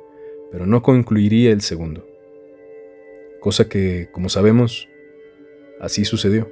pero 0.51 0.67
no 0.67 0.83
concluiría 0.83 1.53
el 1.53 1.61
segundo. 1.61 2.07
Cosa 3.41 3.69
que, 3.69 4.09
como 4.13 4.29
sabemos, 4.29 4.89
así 5.81 6.05
sucedió. 6.05 6.51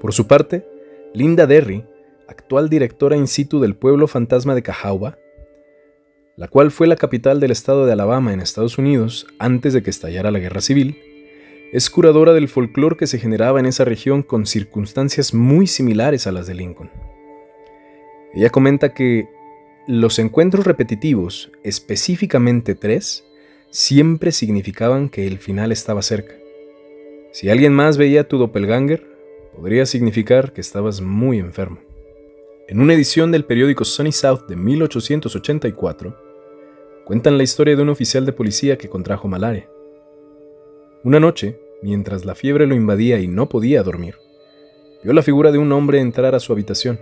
Por 0.00 0.12
su 0.12 0.26
parte, 0.26 0.66
Linda 1.14 1.46
Derry, 1.46 1.84
actual 2.28 2.68
directora 2.68 3.16
in 3.16 3.26
situ 3.26 3.60
del 3.60 3.74
pueblo 3.74 4.06
fantasma 4.06 4.54
de 4.54 4.62
Cahauba, 4.62 5.18
la 6.36 6.48
cual 6.48 6.70
fue 6.70 6.86
la 6.86 6.96
capital 6.96 7.40
del 7.40 7.50
estado 7.50 7.86
de 7.86 7.92
Alabama 7.92 8.32
en 8.32 8.40
Estados 8.40 8.76
Unidos 8.76 9.26
antes 9.38 9.72
de 9.72 9.82
que 9.82 9.90
estallara 9.90 10.30
la 10.30 10.38
guerra 10.38 10.60
civil, 10.60 10.98
es 11.72 11.88
curadora 11.88 12.32
del 12.34 12.48
folclore 12.48 12.96
que 12.96 13.06
se 13.06 13.18
generaba 13.18 13.58
en 13.58 13.66
esa 13.66 13.84
región 13.84 14.22
con 14.22 14.46
circunstancias 14.46 15.34
muy 15.34 15.66
similares 15.66 16.26
a 16.26 16.32
las 16.32 16.46
de 16.46 16.54
Lincoln. 16.54 16.90
Ella 18.34 18.50
comenta 18.50 18.92
que 18.92 19.28
los 19.88 20.18
encuentros 20.18 20.66
repetitivos, 20.66 21.50
específicamente 21.62 22.74
tres, 22.74 23.24
siempre 23.70 24.30
significaban 24.30 25.08
que 25.08 25.26
el 25.26 25.38
final 25.38 25.72
estaba 25.72 26.02
cerca. 26.02 26.34
Si 27.32 27.48
alguien 27.48 27.72
más 27.72 27.96
veía 27.96 28.28
tu 28.28 28.38
doppelganger, 28.38 29.15
podría 29.56 29.86
significar 29.86 30.52
que 30.52 30.60
estabas 30.60 31.00
muy 31.00 31.38
enfermo. 31.38 31.78
En 32.68 32.80
una 32.80 32.92
edición 32.92 33.32
del 33.32 33.46
periódico 33.46 33.84
Sunny 33.84 34.12
South 34.12 34.46
de 34.48 34.54
1884, 34.54 36.14
cuentan 37.06 37.38
la 37.38 37.42
historia 37.42 37.74
de 37.74 37.82
un 37.82 37.88
oficial 37.88 38.26
de 38.26 38.32
policía 38.32 38.76
que 38.76 38.90
contrajo 38.90 39.28
malaria. 39.28 39.68
Una 41.04 41.20
noche, 41.20 41.58
mientras 41.82 42.24
la 42.26 42.34
fiebre 42.34 42.66
lo 42.66 42.74
invadía 42.74 43.18
y 43.18 43.28
no 43.28 43.48
podía 43.48 43.82
dormir, 43.82 44.16
vio 45.02 45.14
la 45.14 45.22
figura 45.22 45.52
de 45.52 45.58
un 45.58 45.72
hombre 45.72 46.00
entrar 46.00 46.34
a 46.34 46.40
su 46.40 46.52
habitación. 46.52 47.00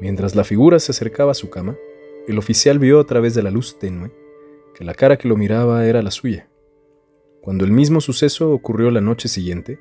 Mientras 0.00 0.36
la 0.36 0.44
figura 0.44 0.78
se 0.78 0.92
acercaba 0.92 1.32
a 1.32 1.34
su 1.34 1.50
cama, 1.50 1.76
el 2.28 2.38
oficial 2.38 2.78
vio 2.78 3.00
a 3.00 3.06
través 3.06 3.34
de 3.34 3.42
la 3.42 3.50
luz 3.50 3.78
tenue 3.78 4.12
que 4.74 4.84
la 4.84 4.94
cara 4.94 5.16
que 5.16 5.26
lo 5.26 5.36
miraba 5.36 5.86
era 5.86 6.02
la 6.02 6.10
suya. 6.10 6.48
Cuando 7.40 7.64
el 7.64 7.72
mismo 7.72 8.00
suceso 8.02 8.52
ocurrió 8.52 8.90
la 8.90 9.00
noche 9.00 9.26
siguiente, 9.26 9.80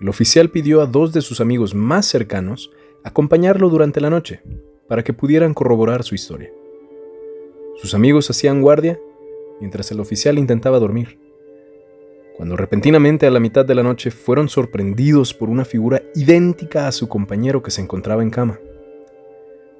el 0.00 0.08
oficial 0.08 0.48
pidió 0.50 0.80
a 0.80 0.86
dos 0.86 1.12
de 1.12 1.20
sus 1.20 1.40
amigos 1.40 1.74
más 1.74 2.06
cercanos 2.06 2.70
acompañarlo 3.04 3.68
durante 3.68 4.00
la 4.00 4.10
noche 4.10 4.42
para 4.88 5.04
que 5.04 5.12
pudieran 5.12 5.52
corroborar 5.54 6.02
su 6.02 6.14
historia. 6.14 6.50
Sus 7.76 7.94
amigos 7.94 8.28
hacían 8.30 8.62
guardia 8.62 8.98
mientras 9.60 9.90
el 9.90 10.00
oficial 10.00 10.38
intentaba 10.38 10.78
dormir. 10.78 11.18
Cuando 12.36 12.56
repentinamente 12.56 13.26
a 13.26 13.30
la 13.30 13.40
mitad 13.40 13.66
de 13.66 13.74
la 13.74 13.82
noche 13.82 14.10
fueron 14.10 14.48
sorprendidos 14.48 15.34
por 15.34 15.50
una 15.50 15.66
figura 15.66 16.02
idéntica 16.14 16.88
a 16.88 16.92
su 16.92 17.06
compañero 17.06 17.62
que 17.62 17.70
se 17.70 17.82
encontraba 17.82 18.22
en 18.22 18.30
cama. 18.30 18.58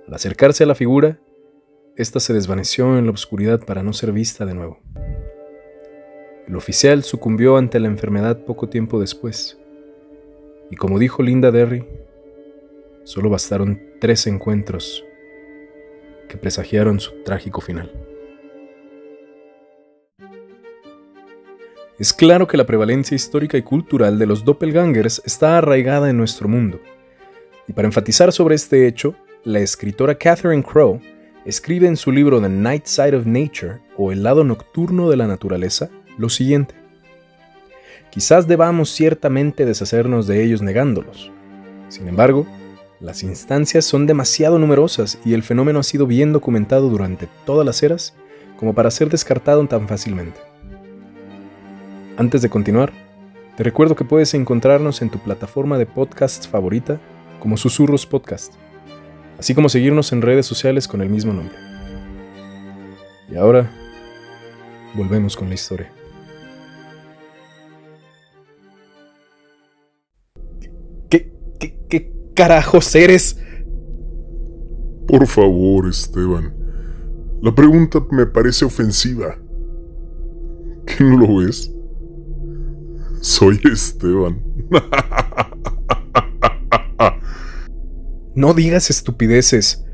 Al 0.07 0.15
acercarse 0.15 0.65
a 0.65 0.67
la 0.67 0.75
figura, 0.75 1.19
ésta 1.97 2.21
se 2.21 2.35
desvaneció 2.35 2.99
en 2.99 3.07
la 3.07 3.13
oscuridad 3.13 3.65
para 3.65 3.83
no 3.83 3.95
ser 3.95 4.13
vista 4.13 4.45
de 4.45 4.55
nuevo. 4.55 4.81
El 6.47 6.57
oficial 6.57 7.05
sucumbió 7.05 7.57
ante 7.57 7.81
la 7.81 7.87
enfermedad 7.87 8.45
poco 8.45 8.69
tiempo 8.69 9.01
después, 9.01 9.60
y 10.71 10.77
como 10.77 10.99
dijo 10.99 11.23
Linda 11.23 11.51
Derry, 11.51 11.85
solo 13.05 13.29
bastaron 13.29 13.81
tres 14.01 14.27
encuentros 14.27 15.05
que 16.29 16.37
presagiaron 16.37 17.01
su 17.01 17.23
trágico 17.25 17.61
final. 17.61 17.93
Es 21.99 22.15
claro 22.15 22.47
que 22.47 22.57
la 22.57 22.65
prevalencia 22.65 23.15
histórica 23.15 23.59
y 23.59 23.63
cultural 23.63 24.19
de 24.19 24.25
los 24.25 24.45
doppelgangers 24.45 25.21
está 25.27 25.59
arraigada 25.59 26.09
en 26.09 26.17
nuestro 26.17 26.49
mundo. 26.49 26.81
Y 27.69 27.75
para 27.75 27.89
enfatizar 27.89 28.33
sobre 28.33 28.55
este 28.55 28.87
hecho, 28.87 29.15
la 29.45 29.59
escritora 29.59 30.15
Catherine 30.15 30.63
Crowe 30.63 31.01
escribe 31.45 31.89
en 31.89 31.97
su 31.97 32.11
libro 32.11 32.41
The 32.41 32.49
Night 32.49 32.87
Side 32.87 33.17
of 33.17 33.27
Nature, 33.27 33.81
o 33.97 34.13
El 34.13 34.23
lado 34.23 34.45
nocturno 34.45 35.11
de 35.11 35.17
la 35.17 35.27
naturaleza, 35.27 35.91
lo 36.17 36.31
siguiente. 36.31 36.80
Quizás 38.11 38.49
debamos 38.49 38.91
ciertamente 38.91 39.65
deshacernos 39.65 40.27
de 40.27 40.43
ellos 40.43 40.63
negándolos. 40.63 41.31
Sin 41.89 42.09
embargo, 42.09 42.47
las 43.01 43.23
instancias 43.23 43.85
son 43.85 44.07
demasiado 44.07 44.59
numerosas 44.59 45.19
y 45.25 45.35
el 45.35 45.43
fenómeno 45.43 45.79
ha 45.79 45.85
sido 45.85 46.07
bien 46.07 46.33
documentado 46.33 46.91
durante 46.91 47.29
todas 47.47 47.65
las 47.65 47.83
eras 47.83 48.15
como 48.59 48.75
para 48.75 48.91
ser 48.91 49.09
descartado 49.09 49.67
tan 49.67 49.89
fácilmente. 49.89 50.41
Antes 52.17 52.43
de 52.43 52.51
continuar, 52.51 52.93
te 53.57 53.65
recuerdo 53.65 53.95
que 53.95 54.05
puedes 54.05 54.35
encontrarnos 54.35 55.03
en 55.03 55.11
tu 55.11 55.19
plataforma 55.19 55.79
de 55.79 55.87
podcast 55.87 56.51
favorita 56.51 57.01
como 57.39 57.57
Susurros 57.57 58.07
Podcast, 58.07 58.55
así 59.39 59.55
como 59.55 59.69
seguirnos 59.69 60.13
en 60.13 60.21
redes 60.21 60.47
sociales 60.47 60.87
con 60.87 61.01
el 61.01 61.09
mismo 61.09 61.33
nombre. 61.33 61.57
Y 63.31 63.37
ahora, 63.37 63.71
volvemos 64.95 65.37
con 65.37 65.49
la 65.49 65.55
historia. 65.55 65.91
Carajos 72.41 72.95
eres? 72.95 73.37
Por 75.07 75.27
favor, 75.27 75.87
Esteban. 75.87 76.55
La 77.43 77.55
pregunta 77.55 78.03
me 78.13 78.25
parece 78.25 78.65
ofensiva. 78.65 79.37
¿Qué 80.87 81.05
no 81.05 81.19
lo 81.19 81.37
ves? 81.37 81.71
Soy 83.21 83.61
Esteban. 83.71 84.43
No 88.35 88.55
digas 88.55 88.89
estupideces. 88.89 89.85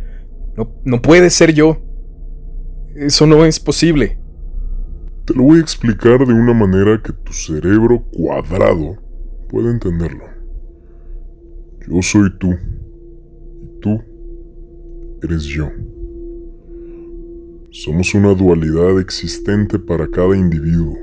No, 0.57 0.71
no 0.85 1.03
puede 1.03 1.31
ser 1.31 1.53
yo. 1.53 1.83
Eso 2.95 3.27
no 3.27 3.45
es 3.45 3.59
posible. 3.59 4.21
Te 5.25 5.35
lo 5.35 5.43
voy 5.43 5.59
a 5.59 5.63
explicar 5.63 6.25
de 6.25 6.33
una 6.33 6.55
manera 6.55 7.03
que 7.03 7.13
tu 7.13 7.33
cerebro 7.33 8.05
cuadrado 8.13 9.03
pueda 9.49 9.73
entenderlo. 9.73 10.36
Yo 11.89 12.03
soy 12.03 12.31
tú. 12.39 12.53
Y 13.63 13.81
tú 13.81 14.03
eres 15.23 15.45
yo. 15.45 15.71
Somos 17.71 18.15
una 18.15 18.35
dualidad 18.35 18.99
existente 19.01 19.79
para 19.79 20.09
cada 20.09 20.37
individuo. 20.37 20.97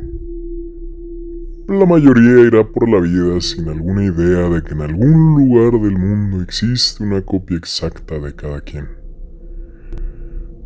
La 1.70 1.86
mayoría 1.86 2.46
irá 2.46 2.68
por 2.68 2.90
la 2.90 3.00
vida 3.00 3.40
sin 3.40 3.70
alguna 3.70 4.04
idea 4.04 4.50
de 4.50 4.62
que 4.62 4.74
en 4.74 4.82
algún 4.82 5.36
lugar 5.38 5.80
del 5.80 5.98
mundo 5.98 6.42
existe 6.42 7.04
una 7.04 7.22
copia 7.22 7.56
exacta 7.56 8.20
de 8.20 8.36
cada 8.36 8.60
quien. 8.60 8.88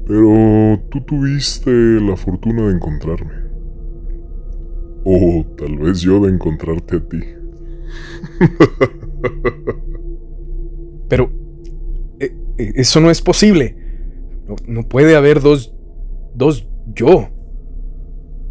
Pero 0.07 0.81
tú 0.89 1.01
tuviste 1.01 1.71
la 2.01 2.15
fortuna 2.15 2.67
de 2.67 2.73
encontrarme. 2.73 3.47
O 5.03 5.45
tal 5.57 5.77
vez 5.77 6.01
yo 6.01 6.19
de 6.21 6.31
encontrarte 6.31 6.95
a 6.95 7.07
ti. 7.07 7.19
Pero... 11.07 11.31
eh, 12.19 12.35
eh, 12.57 12.73
eso 12.75 12.99
no 12.99 13.09
es 13.09 13.21
posible. 13.21 13.75
No, 14.47 14.55
no 14.67 14.87
puede 14.87 15.15
haber 15.15 15.41
dos... 15.41 15.73
dos 16.35 16.67
yo. 16.93 17.29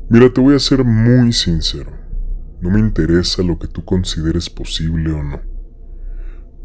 Mira, 0.08 0.32
te 0.32 0.40
voy 0.40 0.54
a 0.54 0.58
ser 0.58 0.84
muy 0.84 1.32
sincero. 1.32 1.90
No 2.60 2.70
me 2.70 2.80
interesa 2.80 3.42
lo 3.42 3.58
que 3.58 3.66
tú 3.66 3.84
consideres 3.84 4.48
posible 4.48 5.10
o 5.12 5.22
no. 5.22 5.40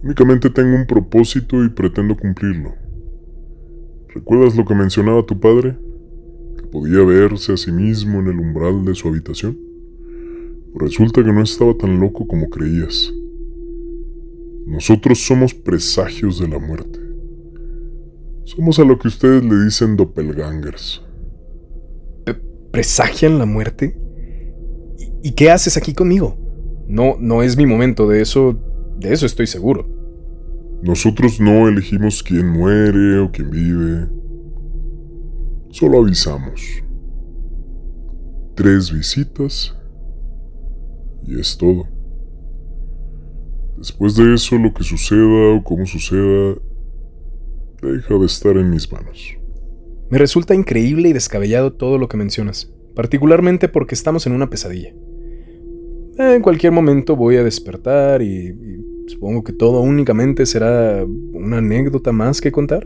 Únicamente 0.03 0.49
tengo 0.49 0.75
un 0.75 0.87
propósito 0.87 1.63
y 1.63 1.69
pretendo 1.69 2.15
cumplirlo. 2.17 2.73
¿Recuerdas 4.13 4.55
lo 4.55 4.65
que 4.65 4.75
mencionaba 4.75 5.25
tu 5.25 5.39
padre? 5.39 5.77
Que 6.57 6.65
podía 6.67 7.03
verse 7.03 7.53
a 7.53 7.57
sí 7.57 7.71
mismo 7.71 8.19
en 8.19 8.27
el 8.27 8.39
umbral 8.39 8.83
de 8.83 8.95
su 8.95 9.07
habitación. 9.07 9.57
Resulta 10.75 11.23
que 11.23 11.31
no 11.31 11.41
estaba 11.41 11.73
tan 11.75 11.99
loco 11.99 12.25
como 12.27 12.49
creías. 12.49 13.13
Nosotros 14.65 15.19
somos 15.25 15.53
presagios 15.53 16.39
de 16.39 16.47
la 16.47 16.59
muerte. 16.59 16.99
Somos 18.45 18.79
a 18.79 18.83
lo 18.83 18.97
que 18.99 19.07
ustedes 19.07 19.43
le 19.43 19.65
dicen 19.65 19.95
doppelgangers. 19.95 21.03
¿Presagian 22.71 23.37
la 23.37 23.45
muerte? 23.45 23.97
¿Y, 24.97 25.29
y 25.29 25.31
qué 25.33 25.51
haces 25.51 25.77
aquí 25.77 25.93
conmigo? 25.93 26.37
No, 26.87 27.15
no 27.19 27.43
es 27.43 27.57
mi 27.57 27.65
momento, 27.65 28.07
de 28.07 28.21
eso, 28.21 28.59
de 28.97 29.13
eso 29.13 29.25
estoy 29.25 29.47
seguro. 29.47 29.87
Nosotros 30.81 31.39
no 31.39 31.67
elegimos 31.67 32.23
quién 32.23 32.47
muere 32.47 33.19
o 33.19 33.31
quién 33.31 33.49
vive. 33.51 34.09
Solo 35.69 35.99
avisamos. 35.99 36.61
Tres 38.55 38.91
visitas 38.91 39.75
y 41.25 41.39
es 41.39 41.57
todo. 41.57 41.87
Después 43.81 44.15
de 44.15 44.35
eso, 44.35 44.59
lo 44.59 44.71
que 44.75 44.83
suceda 44.83 45.55
o 45.55 45.63
como 45.63 45.87
suceda, 45.87 46.53
deja 47.81 48.13
de 48.13 48.25
estar 48.27 48.55
en 48.55 48.69
mis 48.69 48.91
manos. 48.91 49.35
Me 50.11 50.19
resulta 50.19 50.53
increíble 50.53 51.09
y 51.09 51.13
descabellado 51.13 51.73
todo 51.73 51.97
lo 51.97 52.07
que 52.07 52.15
mencionas, 52.15 52.71
particularmente 52.93 53.69
porque 53.69 53.95
estamos 53.95 54.27
en 54.27 54.33
una 54.33 54.51
pesadilla. 54.51 54.93
En 56.15 56.43
cualquier 56.43 56.71
momento 56.71 57.15
voy 57.15 57.37
a 57.37 57.43
despertar 57.43 58.21
y, 58.21 58.49
y 58.49 59.09
supongo 59.09 59.43
que 59.43 59.53
todo 59.53 59.81
únicamente 59.81 60.45
será 60.45 61.03
una 61.03 61.57
anécdota 61.57 62.11
más 62.11 62.39
que 62.39 62.51
contar. 62.51 62.85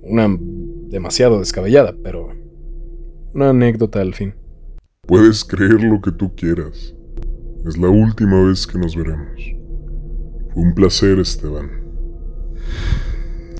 Una 0.00 0.34
demasiado 0.88 1.40
descabellada, 1.40 1.94
pero 2.02 2.30
una 3.34 3.50
anécdota 3.50 4.00
al 4.00 4.14
fin. 4.14 4.32
Puedes 5.06 5.44
creer 5.44 5.82
lo 5.82 6.00
que 6.00 6.12
tú 6.12 6.34
quieras. 6.34 6.94
Es 7.64 7.78
la 7.78 7.88
última 7.88 8.42
vez 8.42 8.66
que 8.66 8.76
nos 8.76 8.96
veremos. 8.96 9.40
Fue 10.52 10.62
un 10.62 10.74
placer, 10.74 11.20
Esteban. 11.20 11.70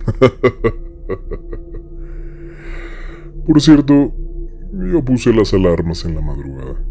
Por 3.46 3.60
cierto, 3.60 4.12
yo 4.72 5.04
puse 5.04 5.32
las 5.32 5.54
alarmas 5.54 6.04
en 6.04 6.16
la 6.16 6.20
madrugada. 6.20 6.84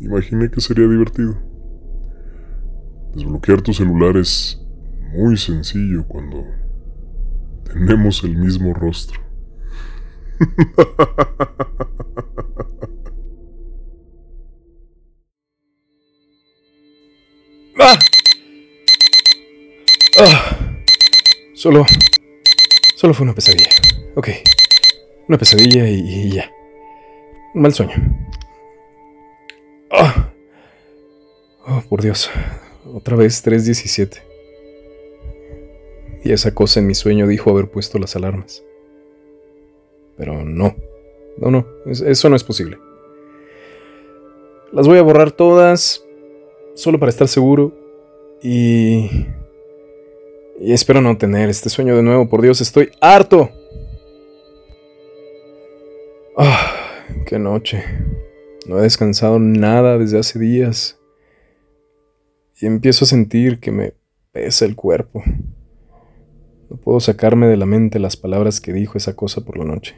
Imaginé 0.00 0.50
que 0.50 0.62
sería 0.62 0.88
divertido. 0.88 1.36
Desbloquear 3.14 3.60
tu 3.60 3.74
celular 3.74 4.16
es 4.16 4.66
muy 5.12 5.36
sencillo 5.36 6.06
cuando 6.08 6.42
tenemos 7.64 8.24
el 8.24 8.34
mismo 8.36 8.72
rostro. 8.72 9.20
¡Ah! 17.78 17.98
¡Ah! 20.18 20.76
Solo. 21.54 21.84
Solo 22.96 23.14
fue 23.14 23.24
una 23.24 23.34
pesadilla. 23.34 23.68
Ok. 24.14 24.28
Una 25.28 25.38
pesadilla 25.38 25.88
y, 25.88 26.30
ya. 26.32 26.50
Un 27.54 27.62
mal 27.62 27.72
sueño. 27.74 27.94
¡Ah! 29.90 30.30
Oh, 31.66 31.82
por 31.88 32.02
Dios. 32.02 32.30
Otra 32.92 33.16
vez 33.16 33.42
317. 33.42 34.22
Y 36.24 36.32
esa 36.32 36.54
cosa 36.54 36.80
en 36.80 36.86
mi 36.86 36.94
sueño 36.94 37.26
dijo 37.26 37.50
haber 37.50 37.70
puesto 37.70 37.98
las 37.98 38.14
alarmas. 38.16 38.62
Pero 40.16 40.44
no. 40.44 40.76
No, 41.38 41.50
no. 41.50 41.66
es- 41.86 42.00
Eso 42.02 42.28
no 42.28 42.36
es 42.36 42.44
posible. 42.44 42.78
Las 44.72 44.86
voy 44.86 44.98
a 44.98 45.02
borrar 45.02 45.32
todas. 45.32 46.03
Solo 46.74 46.98
para 46.98 47.10
estar 47.10 47.28
seguro. 47.28 47.72
Y... 48.42 49.08
Y 50.60 50.72
espero 50.72 51.00
no 51.00 51.18
tener 51.18 51.48
este 51.48 51.68
sueño 51.68 51.96
de 51.96 52.02
nuevo. 52.02 52.28
Por 52.28 52.40
Dios, 52.40 52.60
estoy 52.60 52.90
harto. 53.00 53.50
Ah, 56.36 56.72
qué 57.26 57.38
noche. 57.38 57.82
No 58.66 58.78
he 58.78 58.82
descansado 58.82 59.38
nada 59.38 59.98
desde 59.98 60.18
hace 60.18 60.38
días. 60.38 60.98
Y 62.60 62.66
empiezo 62.66 63.04
a 63.04 63.08
sentir 63.08 63.58
que 63.58 63.72
me 63.72 63.94
pesa 64.32 64.64
el 64.64 64.76
cuerpo. 64.76 65.22
No 66.70 66.76
puedo 66.76 67.00
sacarme 67.00 67.46
de 67.46 67.56
la 67.56 67.66
mente 67.66 67.98
las 67.98 68.16
palabras 68.16 68.60
que 68.60 68.72
dijo 68.72 68.96
esa 68.96 69.14
cosa 69.14 69.44
por 69.44 69.58
la 69.58 69.64
noche. 69.64 69.96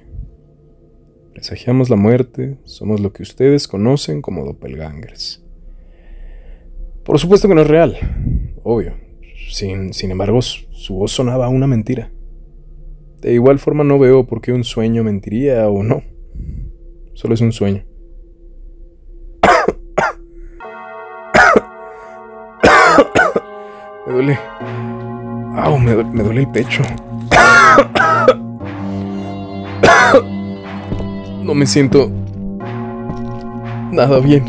Presagiamos 1.33 1.91
la 1.91 1.97
muerte, 1.97 2.59
somos 2.65 3.01
lo 3.01 3.13
que 3.13 3.23
ustedes 3.23 3.69
conocen 3.69 4.23
como 4.23 4.45
doppelgangers. 4.45 5.46
Por 7.07 7.19
supuesto 7.19 7.49
que 7.49 7.55
no 7.55 7.63
es 7.63 7.69
real, 7.69 7.97
obvio. 8.65 8.95
Sin, 9.51 9.93
sin 9.95 10.11
embargo, 10.11 10.43
su 10.43 10.95
voz 10.97 11.13
sonaba 11.13 11.49
una 11.49 11.67
mentira. 11.69 12.11
De 13.21 13.33
igual 13.33 13.59
forma 13.61 13.85
no 13.85 13.99
veo 13.99 14.27
por 14.27 14.41
qué 14.41 14.53
un 14.53 14.65
sueño 14.65 15.05
mentiría 15.05 15.69
o 15.69 15.83
no. 15.83 16.03
Solo 17.15 17.35
es 17.35 17.41
un 17.41 17.53
sueño. 17.53 17.85
Me 24.07 24.13
duele. 24.13 24.39
Me, 25.81 25.93
du- 25.95 26.05
me 26.13 26.23
duele 26.23 26.41
el 26.41 26.51
pecho. 26.51 26.83
No 31.43 31.55
me 31.55 31.65
siento 31.65 32.11
nada 33.93 34.19
bien. 34.19 34.45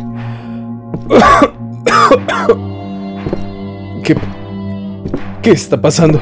¿Qué, 4.04 4.14
qué 5.42 5.50
está 5.50 5.80
pasando? 5.80 6.20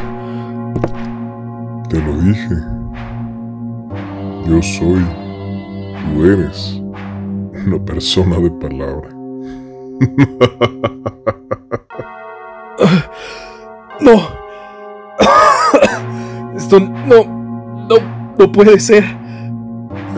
Te 1.89 2.01
lo 2.01 2.17
dije. 2.19 2.55
Yo 4.49 4.63
soy, 4.63 5.05
tú 6.15 6.25
eres, 6.25 6.81
una 7.67 7.79
persona 7.85 8.39
de 8.39 8.51
palabra. 8.51 9.11
No. 13.99 14.13
Esto 16.57 16.79
no, 16.79 17.25
no, 17.89 17.97
no 18.39 18.53
puede 18.53 18.79
ser. 18.79 19.05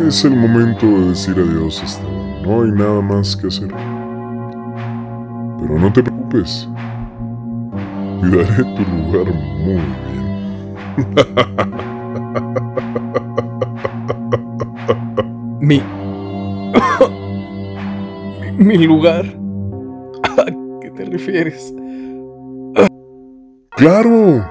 Es 0.06 0.24
el 0.24 0.36
momento 0.36 0.84
de 0.84 1.10
decir 1.10 1.34
adiós, 1.38 1.80
Esteban. 1.82 2.42
No 2.42 2.62
hay 2.62 2.72
nada 2.72 3.00
más 3.00 3.36
que 3.36 3.46
hacer. 3.46 3.68
Pero 5.60 5.78
no 5.78 5.92
te 5.92 6.02
preocupes. 6.02 6.68
Cuidaré 8.20 8.64
tu 8.64 8.82
lugar 8.82 9.34
muy 9.34 9.74
bien. 9.74 10.28
Mi, 15.60 15.82
mi, 18.56 18.78
lugar. 18.86 19.24
¿A 20.38 20.44
qué 20.80 20.90
te 20.90 21.04
refieres? 21.04 21.74
¡Claro! 23.76 24.44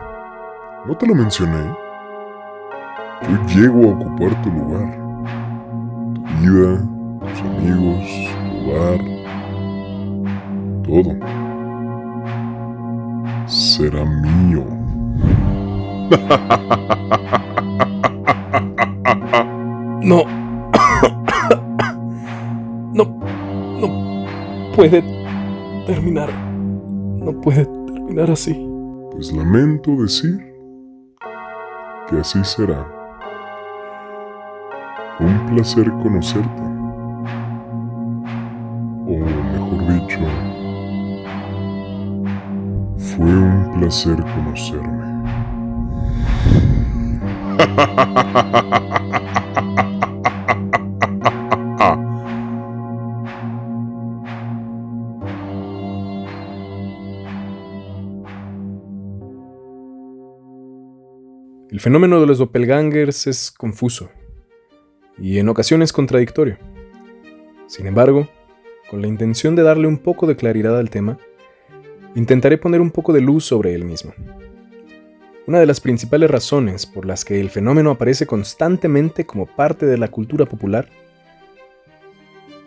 ¿No 0.86 0.98
te 0.98 1.08
lo 1.08 1.15
mencioné? 1.15 1.76
Yo 3.24 3.46
llego 3.48 3.89
a 3.89 3.93
ocupar 3.96 4.41
tu 4.41 4.52
lugar. 4.52 4.89
Tu 6.13 6.22
vida, 6.39 6.88
tus 7.22 7.41
amigos, 7.41 8.06
tu 8.50 8.72
hogar. 8.72 9.16
Todo. 10.88 11.13
Será 13.45 14.06
mío. 14.06 14.63
No. 20.02 20.23
No, 22.93 23.04
no 23.80 24.71
puede 24.76 25.04
terminar. 25.86 26.30
No 27.19 27.39
puede 27.41 27.65
terminar 27.86 28.32
así. 28.32 28.54
Pues 29.12 29.32
lamento 29.32 29.91
decir 30.02 30.39
que 32.10 32.15
así 32.17 32.43
será. 32.43 32.88
Un 35.19 35.45
placer 35.47 35.91
conocerte. 36.02 36.76
Fue 43.17 43.25
un 43.25 43.71
placer 43.80 44.15
conocerme. 44.15 45.08
El 61.71 61.80
fenómeno 61.80 62.19
de 62.19 62.27
los 62.27 62.38
doppelgangers 62.38 63.25
es 63.25 63.51
confuso 63.51 64.12
y 65.17 65.39
en 65.39 65.49
ocasiones 65.49 65.91
contradictorio. 65.91 66.60
Sin 67.65 67.88
embargo, 67.88 68.27
con 68.91 69.01
la 69.01 69.08
intención 69.08 69.56
de 69.56 69.63
darle 69.63 69.88
un 69.88 69.97
poco 69.97 70.27
de 70.27 70.36
claridad 70.36 70.77
al 70.77 70.91
tema, 70.91 71.17
intentaré 72.17 72.58
poner 72.58 72.82
un 72.82 72.89
poco 72.89 73.13
de 73.13 73.21
luz 73.21 73.45
sobre 73.45 73.75
él 73.75 73.86
mismo. 73.86 74.12
Una 75.45 75.60
de 75.60 75.67
las 75.67 75.80
principales 75.80 76.32
razones 76.32 76.88
por 76.88 77.06
las 77.06 77.23
que 77.23 77.39
el 77.39 77.51
fenómeno 77.51 77.91
aparece 77.91 78.25
constantemente 78.25 79.27
como 79.27 79.45
parte 79.45 79.86
de 79.86 79.99
la 79.99 80.08
cultura 80.08 80.47
popular 80.47 80.89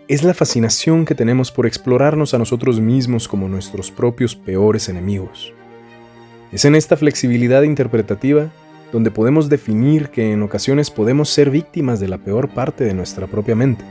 es 0.07 0.23
la 0.23 0.35
fascinación 0.35 1.05
que 1.05 1.17
tenemos 1.17 1.51
por 1.51 1.67
explorarnos 1.67 2.33
a 2.33 2.39
nosotros 2.39 2.81
mismos 2.81 3.27
como 3.27 3.49
nuestros 3.49 3.91
propios 3.91 4.37
peores 4.37 4.89
enemigos. 4.89 5.53
Es 6.53 6.65
en 6.65 6.77
esta 6.77 6.97
flexibilidad 6.97 7.63
interpretativa 7.63 8.51
donde 8.93 9.11
podemos 9.11 9.49
definir 9.49 10.11
que 10.11 10.33
en 10.33 10.43
ocasiones 10.43 10.91
podemos 10.91 11.29
ser 11.29 11.51
víctimas 11.51 11.99
de 11.99 12.07
la 12.07 12.19
peor 12.19 12.51
parte 12.51 12.85
de 12.85 12.95
nuestra 12.95 13.27
propia 13.27 13.57
mente. 13.57 13.85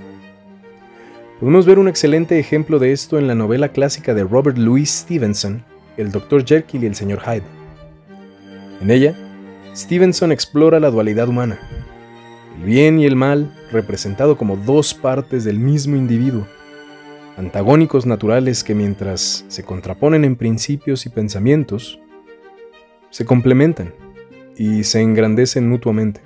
Podemos 1.39 1.65
ver 1.65 1.79
un 1.79 1.87
excelente 1.87 2.37
ejemplo 2.37 2.79
de 2.79 2.91
esto 2.91 3.17
en 3.17 3.25
la 3.25 3.33
novela 3.33 3.69
clásica 3.69 4.13
de 4.13 4.25
Robert 4.25 4.57
Louis 4.57 4.89
Stevenson, 4.89 5.63
El 5.95 6.11
Dr. 6.11 6.43
Jekyll 6.43 6.83
y 6.83 6.87
el 6.87 6.95
Sr. 6.95 7.21
Hyde. 7.21 7.43
En 8.81 8.91
ella, 8.91 9.15
Stevenson 9.73 10.33
explora 10.33 10.81
la 10.81 10.91
dualidad 10.91 11.29
humana, 11.29 11.57
el 12.57 12.65
bien 12.65 12.99
y 12.99 13.05
el 13.05 13.15
mal 13.15 13.55
representado 13.71 14.35
como 14.35 14.57
dos 14.57 14.93
partes 14.93 15.45
del 15.45 15.59
mismo 15.59 15.95
individuo, 15.95 16.45
antagónicos 17.37 18.05
naturales 18.05 18.61
que 18.61 18.75
mientras 18.75 19.45
se 19.47 19.63
contraponen 19.63 20.25
en 20.25 20.35
principios 20.35 21.05
y 21.05 21.09
pensamientos, 21.09 22.01
se 23.11 23.23
complementan 23.23 23.93
y 24.57 24.83
se 24.83 24.99
engrandecen 24.99 25.69
mutuamente. 25.69 26.19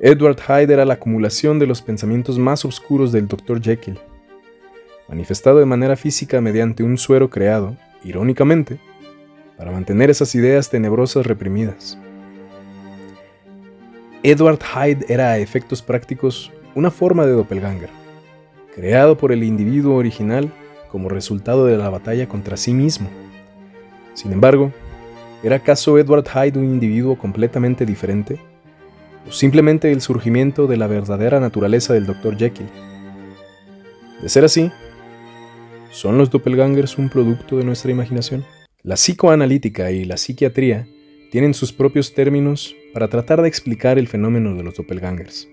Edward 0.00 0.38
Hyde 0.40 0.72
era 0.72 0.84
la 0.84 0.94
acumulación 0.94 1.58
de 1.58 1.66
los 1.66 1.82
pensamientos 1.82 2.38
más 2.38 2.64
oscuros 2.64 3.10
del 3.10 3.26
Dr. 3.26 3.60
Jekyll, 3.60 3.98
manifestado 5.08 5.58
de 5.58 5.66
manera 5.66 5.96
física 5.96 6.40
mediante 6.40 6.84
un 6.84 6.96
suero 6.98 7.30
creado, 7.30 7.76
irónicamente, 8.04 8.78
para 9.56 9.72
mantener 9.72 10.08
esas 10.08 10.34
ideas 10.36 10.70
tenebrosas 10.70 11.26
reprimidas. 11.26 11.98
Edward 14.22 14.60
Hyde 14.60 15.06
era 15.08 15.30
a 15.30 15.38
efectos 15.38 15.82
prácticos 15.82 16.52
una 16.76 16.92
forma 16.92 17.26
de 17.26 17.32
doppelganger, 17.32 17.90
creado 18.74 19.18
por 19.18 19.32
el 19.32 19.42
individuo 19.42 19.96
original 19.96 20.52
como 20.92 21.08
resultado 21.08 21.66
de 21.66 21.76
la 21.76 21.90
batalla 21.90 22.28
contra 22.28 22.56
sí 22.56 22.72
mismo. 22.72 23.08
Sin 24.14 24.32
embargo, 24.32 24.72
¿Era 25.40 25.56
acaso 25.56 25.96
Edward 25.98 26.24
Hyde 26.26 26.58
un 26.58 26.64
individuo 26.64 27.16
completamente 27.16 27.86
diferente? 27.86 28.40
¿O 29.28 29.32
simplemente 29.32 29.92
el 29.92 30.00
surgimiento 30.00 30.66
de 30.66 30.78
la 30.78 30.86
verdadera 30.86 31.38
naturaleza 31.38 31.92
del 31.92 32.06
Dr. 32.06 32.38
Jekyll? 32.38 32.68
De 34.22 34.28
ser 34.30 34.44
así, 34.44 34.70
¿son 35.90 36.16
los 36.16 36.30
doppelgangers 36.30 36.96
un 36.96 37.10
producto 37.10 37.58
de 37.58 37.64
nuestra 37.64 37.90
imaginación? 37.90 38.46
La 38.82 38.94
psicoanalítica 38.94 39.90
y 39.90 40.06
la 40.06 40.16
psiquiatría 40.16 40.88
tienen 41.30 41.52
sus 41.52 41.74
propios 41.74 42.14
términos 42.14 42.74
para 42.94 43.08
tratar 43.08 43.42
de 43.42 43.48
explicar 43.48 43.98
el 43.98 44.08
fenómeno 44.08 44.54
de 44.54 44.62
los 44.62 44.76
doppelgangers. 44.76 45.46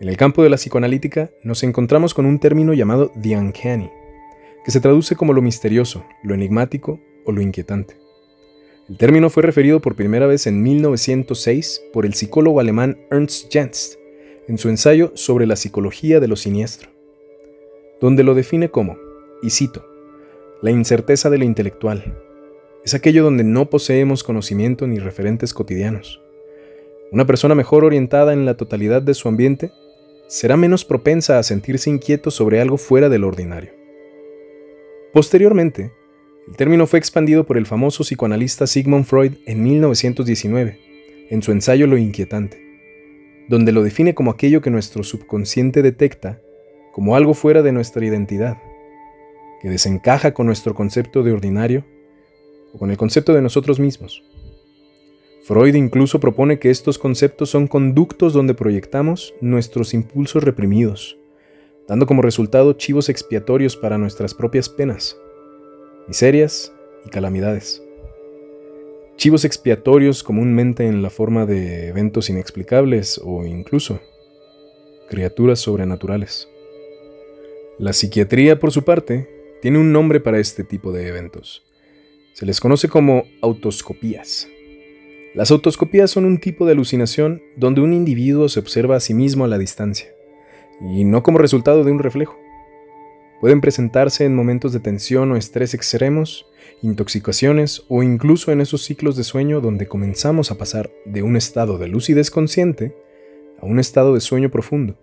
En 0.00 0.08
el 0.08 0.16
campo 0.16 0.42
de 0.42 0.50
la 0.50 0.56
psicoanalítica 0.56 1.30
nos 1.44 1.62
encontramos 1.62 2.12
con 2.12 2.26
un 2.26 2.40
término 2.40 2.72
llamado 2.72 3.12
the 3.22 3.36
uncanny, 3.36 3.88
que 4.64 4.72
se 4.72 4.80
traduce 4.80 5.14
como 5.14 5.32
lo 5.32 5.42
misterioso, 5.42 6.04
lo 6.24 6.34
enigmático 6.34 7.00
o 7.24 7.30
lo 7.30 7.40
inquietante. 7.40 8.03
El 8.88 8.98
término 8.98 9.30
fue 9.30 9.42
referido 9.42 9.80
por 9.80 9.96
primera 9.96 10.26
vez 10.26 10.46
en 10.46 10.62
1906 10.62 11.84
por 11.92 12.04
el 12.04 12.12
psicólogo 12.12 12.60
alemán 12.60 12.98
Ernst 13.10 13.50
Jens 13.50 13.98
en 14.46 14.58
su 14.58 14.68
ensayo 14.68 15.12
sobre 15.14 15.46
la 15.46 15.56
psicología 15.56 16.20
de 16.20 16.28
lo 16.28 16.36
siniestro, 16.36 16.90
donde 17.98 18.24
lo 18.24 18.34
define 18.34 18.68
como, 18.68 18.98
y 19.42 19.48
cito, 19.48 19.86
la 20.60 20.70
incerteza 20.70 21.30
de 21.30 21.38
lo 21.38 21.44
intelectual. 21.44 22.20
Es 22.84 22.92
aquello 22.92 23.24
donde 23.24 23.42
no 23.42 23.70
poseemos 23.70 24.22
conocimiento 24.22 24.86
ni 24.86 24.98
referentes 24.98 25.54
cotidianos. 25.54 26.20
Una 27.10 27.26
persona 27.26 27.54
mejor 27.54 27.84
orientada 27.84 28.34
en 28.34 28.44
la 28.44 28.58
totalidad 28.58 29.00
de 29.00 29.14
su 29.14 29.28
ambiente 29.28 29.72
será 30.26 30.58
menos 30.58 30.84
propensa 30.84 31.38
a 31.38 31.42
sentirse 31.42 31.88
inquieto 31.88 32.30
sobre 32.30 32.60
algo 32.60 32.76
fuera 32.76 33.08
del 33.08 33.24
ordinario. 33.24 33.70
Posteriormente, 35.14 35.92
el 36.46 36.56
término 36.56 36.86
fue 36.86 36.98
expandido 36.98 37.44
por 37.46 37.56
el 37.56 37.64
famoso 37.64 38.04
psicoanalista 38.04 38.66
Sigmund 38.66 39.06
Freud 39.06 39.32
en 39.46 39.62
1919, 39.62 40.78
en 41.30 41.42
su 41.42 41.52
ensayo 41.52 41.86
Lo 41.86 41.96
inquietante, 41.96 42.60
donde 43.48 43.72
lo 43.72 43.82
define 43.82 44.14
como 44.14 44.30
aquello 44.30 44.60
que 44.60 44.70
nuestro 44.70 45.04
subconsciente 45.04 45.80
detecta 45.80 46.40
como 46.92 47.16
algo 47.16 47.32
fuera 47.32 47.62
de 47.62 47.72
nuestra 47.72 48.04
identidad, 48.04 48.58
que 49.62 49.70
desencaja 49.70 50.34
con 50.34 50.46
nuestro 50.46 50.74
concepto 50.74 51.22
de 51.22 51.32
ordinario 51.32 51.84
o 52.74 52.78
con 52.78 52.90
el 52.90 52.98
concepto 52.98 53.32
de 53.32 53.40
nosotros 53.40 53.80
mismos. 53.80 54.22
Freud 55.44 55.74
incluso 55.74 56.20
propone 56.20 56.58
que 56.58 56.70
estos 56.70 56.98
conceptos 56.98 57.50
son 57.50 57.66
conductos 57.66 58.34
donde 58.34 58.54
proyectamos 58.54 59.34
nuestros 59.40 59.94
impulsos 59.94 60.44
reprimidos, 60.44 61.18
dando 61.88 62.06
como 62.06 62.22
resultado 62.22 62.74
chivos 62.74 63.08
expiatorios 63.08 63.76
para 63.76 63.98
nuestras 63.98 64.34
propias 64.34 64.68
penas 64.68 65.16
miserias 66.06 66.72
y 67.04 67.10
calamidades. 67.10 67.82
Chivos 69.16 69.44
expiatorios 69.44 70.22
comúnmente 70.22 70.86
en 70.86 71.02
la 71.02 71.10
forma 71.10 71.46
de 71.46 71.88
eventos 71.88 72.30
inexplicables 72.30 73.20
o 73.22 73.44
incluso 73.44 74.00
criaturas 75.08 75.60
sobrenaturales. 75.60 76.48
La 77.78 77.92
psiquiatría, 77.92 78.58
por 78.58 78.72
su 78.72 78.82
parte, 78.82 79.28
tiene 79.62 79.78
un 79.78 79.92
nombre 79.92 80.20
para 80.20 80.38
este 80.38 80.64
tipo 80.64 80.92
de 80.92 81.08
eventos. 81.08 81.64
Se 82.34 82.44
les 82.44 82.60
conoce 82.60 82.88
como 82.88 83.24
autoscopías. 83.40 84.48
Las 85.34 85.50
autoscopías 85.50 86.10
son 86.10 86.24
un 86.24 86.38
tipo 86.38 86.66
de 86.66 86.72
alucinación 86.72 87.42
donde 87.56 87.80
un 87.80 87.92
individuo 87.92 88.48
se 88.48 88.60
observa 88.60 88.96
a 88.96 89.00
sí 89.00 89.14
mismo 89.14 89.44
a 89.44 89.48
la 89.48 89.58
distancia, 89.58 90.08
y 90.80 91.04
no 91.04 91.22
como 91.22 91.38
resultado 91.38 91.82
de 91.82 91.92
un 91.92 91.98
reflejo. 91.98 92.38
Pueden 93.44 93.60
presentarse 93.60 94.24
en 94.24 94.34
momentos 94.34 94.72
de 94.72 94.80
tensión 94.80 95.30
o 95.30 95.36
estrés 95.36 95.74
extremos, 95.74 96.46
intoxicaciones 96.80 97.84
o 97.90 98.02
incluso 98.02 98.52
en 98.52 98.62
esos 98.62 98.84
ciclos 98.84 99.16
de 99.16 99.22
sueño 99.22 99.60
donde 99.60 99.86
comenzamos 99.86 100.50
a 100.50 100.56
pasar 100.56 100.90
de 101.04 101.22
un 101.22 101.36
estado 101.36 101.76
de 101.76 101.88
lucidez 101.88 102.30
consciente 102.30 102.96
a 103.60 103.66
un 103.66 103.78
estado 103.78 104.14
de 104.14 104.22
sueño 104.22 104.50
profundo. 104.50 104.96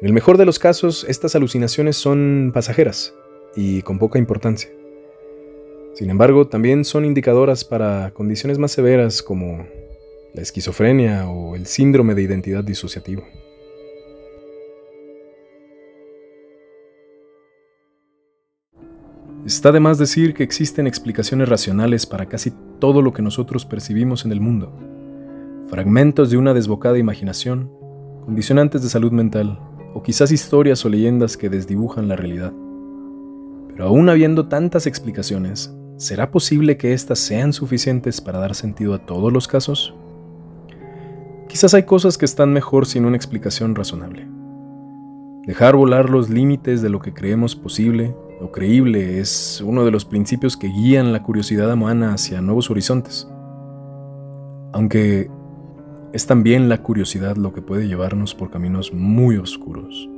En 0.00 0.06
el 0.06 0.14
mejor 0.14 0.38
de 0.38 0.46
los 0.46 0.58
casos, 0.58 1.04
estas 1.06 1.36
alucinaciones 1.36 1.98
son 1.98 2.50
pasajeras 2.54 3.12
y 3.54 3.82
con 3.82 3.98
poca 3.98 4.18
importancia. 4.18 4.70
Sin 5.92 6.08
embargo, 6.08 6.48
también 6.48 6.82
son 6.86 7.04
indicadoras 7.04 7.62
para 7.62 8.12
condiciones 8.14 8.58
más 8.58 8.72
severas 8.72 9.22
como 9.22 9.66
la 10.32 10.40
esquizofrenia 10.40 11.28
o 11.28 11.56
el 11.56 11.66
síndrome 11.66 12.14
de 12.14 12.22
identidad 12.22 12.64
disociativo. 12.64 13.22
Está 19.46 19.70
de 19.70 19.78
más 19.78 19.96
decir 19.96 20.34
que 20.34 20.42
existen 20.42 20.88
explicaciones 20.88 21.48
racionales 21.48 22.04
para 22.04 22.26
casi 22.26 22.52
todo 22.80 23.00
lo 23.00 23.12
que 23.12 23.22
nosotros 23.22 23.64
percibimos 23.64 24.24
en 24.24 24.32
el 24.32 24.40
mundo. 24.40 24.72
Fragmentos 25.70 26.30
de 26.30 26.36
una 26.36 26.52
desbocada 26.52 26.98
imaginación, 26.98 27.70
condicionantes 28.24 28.82
de 28.82 28.88
salud 28.88 29.12
mental, 29.12 29.60
o 29.94 30.02
quizás 30.02 30.32
historias 30.32 30.84
o 30.84 30.88
leyendas 30.88 31.36
que 31.36 31.48
desdibujan 31.48 32.08
la 32.08 32.16
realidad. 32.16 32.52
Pero 33.68 33.86
aún 33.86 34.08
habiendo 34.08 34.48
tantas 34.48 34.88
explicaciones, 34.88 35.72
¿será 35.96 36.32
posible 36.32 36.76
que 36.76 36.92
éstas 36.92 37.20
sean 37.20 37.52
suficientes 37.52 38.20
para 38.20 38.40
dar 38.40 38.56
sentido 38.56 38.94
a 38.94 39.06
todos 39.06 39.32
los 39.32 39.46
casos? 39.46 39.94
Quizás 41.46 41.72
hay 41.72 41.84
cosas 41.84 42.18
que 42.18 42.24
están 42.24 42.52
mejor 42.52 42.84
sin 42.84 43.04
una 43.04 43.16
explicación 43.16 43.76
razonable. 43.76 44.26
Dejar 45.46 45.76
volar 45.76 46.10
los 46.10 46.30
límites 46.30 46.82
de 46.82 46.88
lo 46.88 46.98
que 46.98 47.14
creemos 47.14 47.54
posible 47.54 48.12
o 48.40 48.50
creíble 48.52 49.18
es 49.18 49.62
uno 49.64 49.84
de 49.84 49.90
los 49.90 50.04
principios 50.04 50.56
que 50.56 50.68
guían 50.68 51.12
la 51.12 51.22
curiosidad 51.22 51.72
humana 51.72 52.12
hacia 52.12 52.40
nuevos 52.40 52.70
horizontes. 52.70 53.28
Aunque 54.72 55.30
es 56.12 56.26
también 56.26 56.68
la 56.68 56.82
curiosidad 56.82 57.36
lo 57.36 57.52
que 57.52 57.62
puede 57.62 57.88
llevarnos 57.88 58.34
por 58.34 58.50
caminos 58.50 58.92
muy 58.92 59.36
oscuros. 59.36 60.08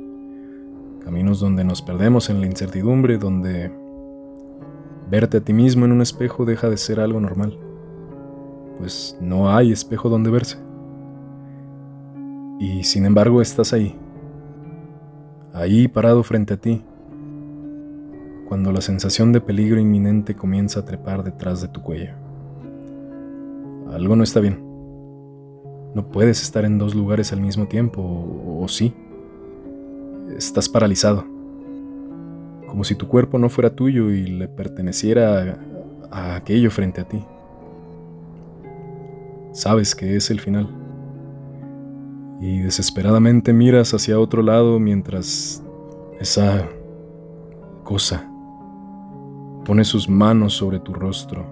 Caminos 1.03 1.39
donde 1.39 1.63
nos 1.63 1.81
perdemos 1.81 2.29
en 2.29 2.41
la 2.41 2.47
incertidumbre, 2.47 3.17
donde 3.17 3.71
verte 5.09 5.37
a 5.37 5.41
ti 5.41 5.53
mismo 5.53 5.85
en 5.85 5.91
un 5.91 6.01
espejo 6.01 6.45
deja 6.45 6.69
de 6.69 6.77
ser 6.77 6.99
algo 6.99 7.19
normal. 7.19 7.57
Pues 8.77 9.17
no 9.19 9.51
hay 9.51 9.71
espejo 9.71 10.09
donde 10.09 10.29
verse. 10.29 10.57
Y 12.59 12.83
sin 12.83 13.05
embargo 13.05 13.41
estás 13.41 13.71
ahí, 13.71 13.97
ahí 15.53 15.87
parado 15.87 16.23
frente 16.23 16.55
a 16.55 16.57
ti, 16.57 16.83
cuando 18.49 18.71
la 18.71 18.81
sensación 18.81 19.31
de 19.31 19.41
peligro 19.41 19.79
inminente 19.79 20.35
comienza 20.35 20.79
a 20.79 20.85
trepar 20.85 21.23
detrás 21.23 21.61
de 21.61 21.67
tu 21.67 21.83
cuello. 21.83 22.13
Algo 23.91 24.15
no 24.15 24.23
está 24.23 24.39
bien. 24.39 24.59
No 25.93 26.09
puedes 26.11 26.41
estar 26.41 26.65
en 26.65 26.79
dos 26.79 26.95
lugares 26.95 27.31
al 27.31 27.41
mismo 27.41 27.67
tiempo, 27.67 28.01
o, 28.01 28.67
sí. 28.67 28.91
Estás 30.35 30.67
paralizado, 30.67 31.25
como 32.67 32.83
si 32.83 32.95
tu 32.95 33.07
cuerpo 33.07 33.37
no 33.37 33.49
fuera 33.49 33.75
tuyo 33.75 34.09
y 34.09 34.25
le 34.25 34.47
perteneciera 34.47 35.59
a 36.09 36.35
aquello 36.35 36.71
frente 36.71 37.01
a 37.01 37.07
ti. 37.07 37.23
Sabes 39.51 39.93
que 39.93 40.15
es 40.15 40.31
el 40.31 40.39
final 40.39 40.69
y 42.41 42.59
desesperadamente 42.61 43.53
miras 43.53 43.93
hacia 43.93 44.19
otro 44.19 44.41
lado 44.41 44.79
mientras 44.79 45.63
esa 46.19 46.67
cosa 47.83 48.28
pone 49.65 49.83
sus 49.83 50.09
manos 50.09 50.53
sobre 50.53 50.79
tu 50.79 50.93
rostro, 50.93 51.45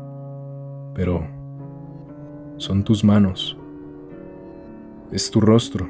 pero 0.94 1.26
son 2.58 2.84
tus 2.84 3.04
manos, 3.04 3.58
es 5.12 5.30
tu 5.30 5.40
rostro, 5.40 5.88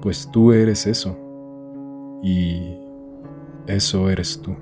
pues 0.00 0.28
tú 0.32 0.52
eres 0.52 0.86
eso 0.86 1.16
y 2.22 2.74
eso 3.66 4.10
eres 4.10 4.40
tú. 4.40 4.56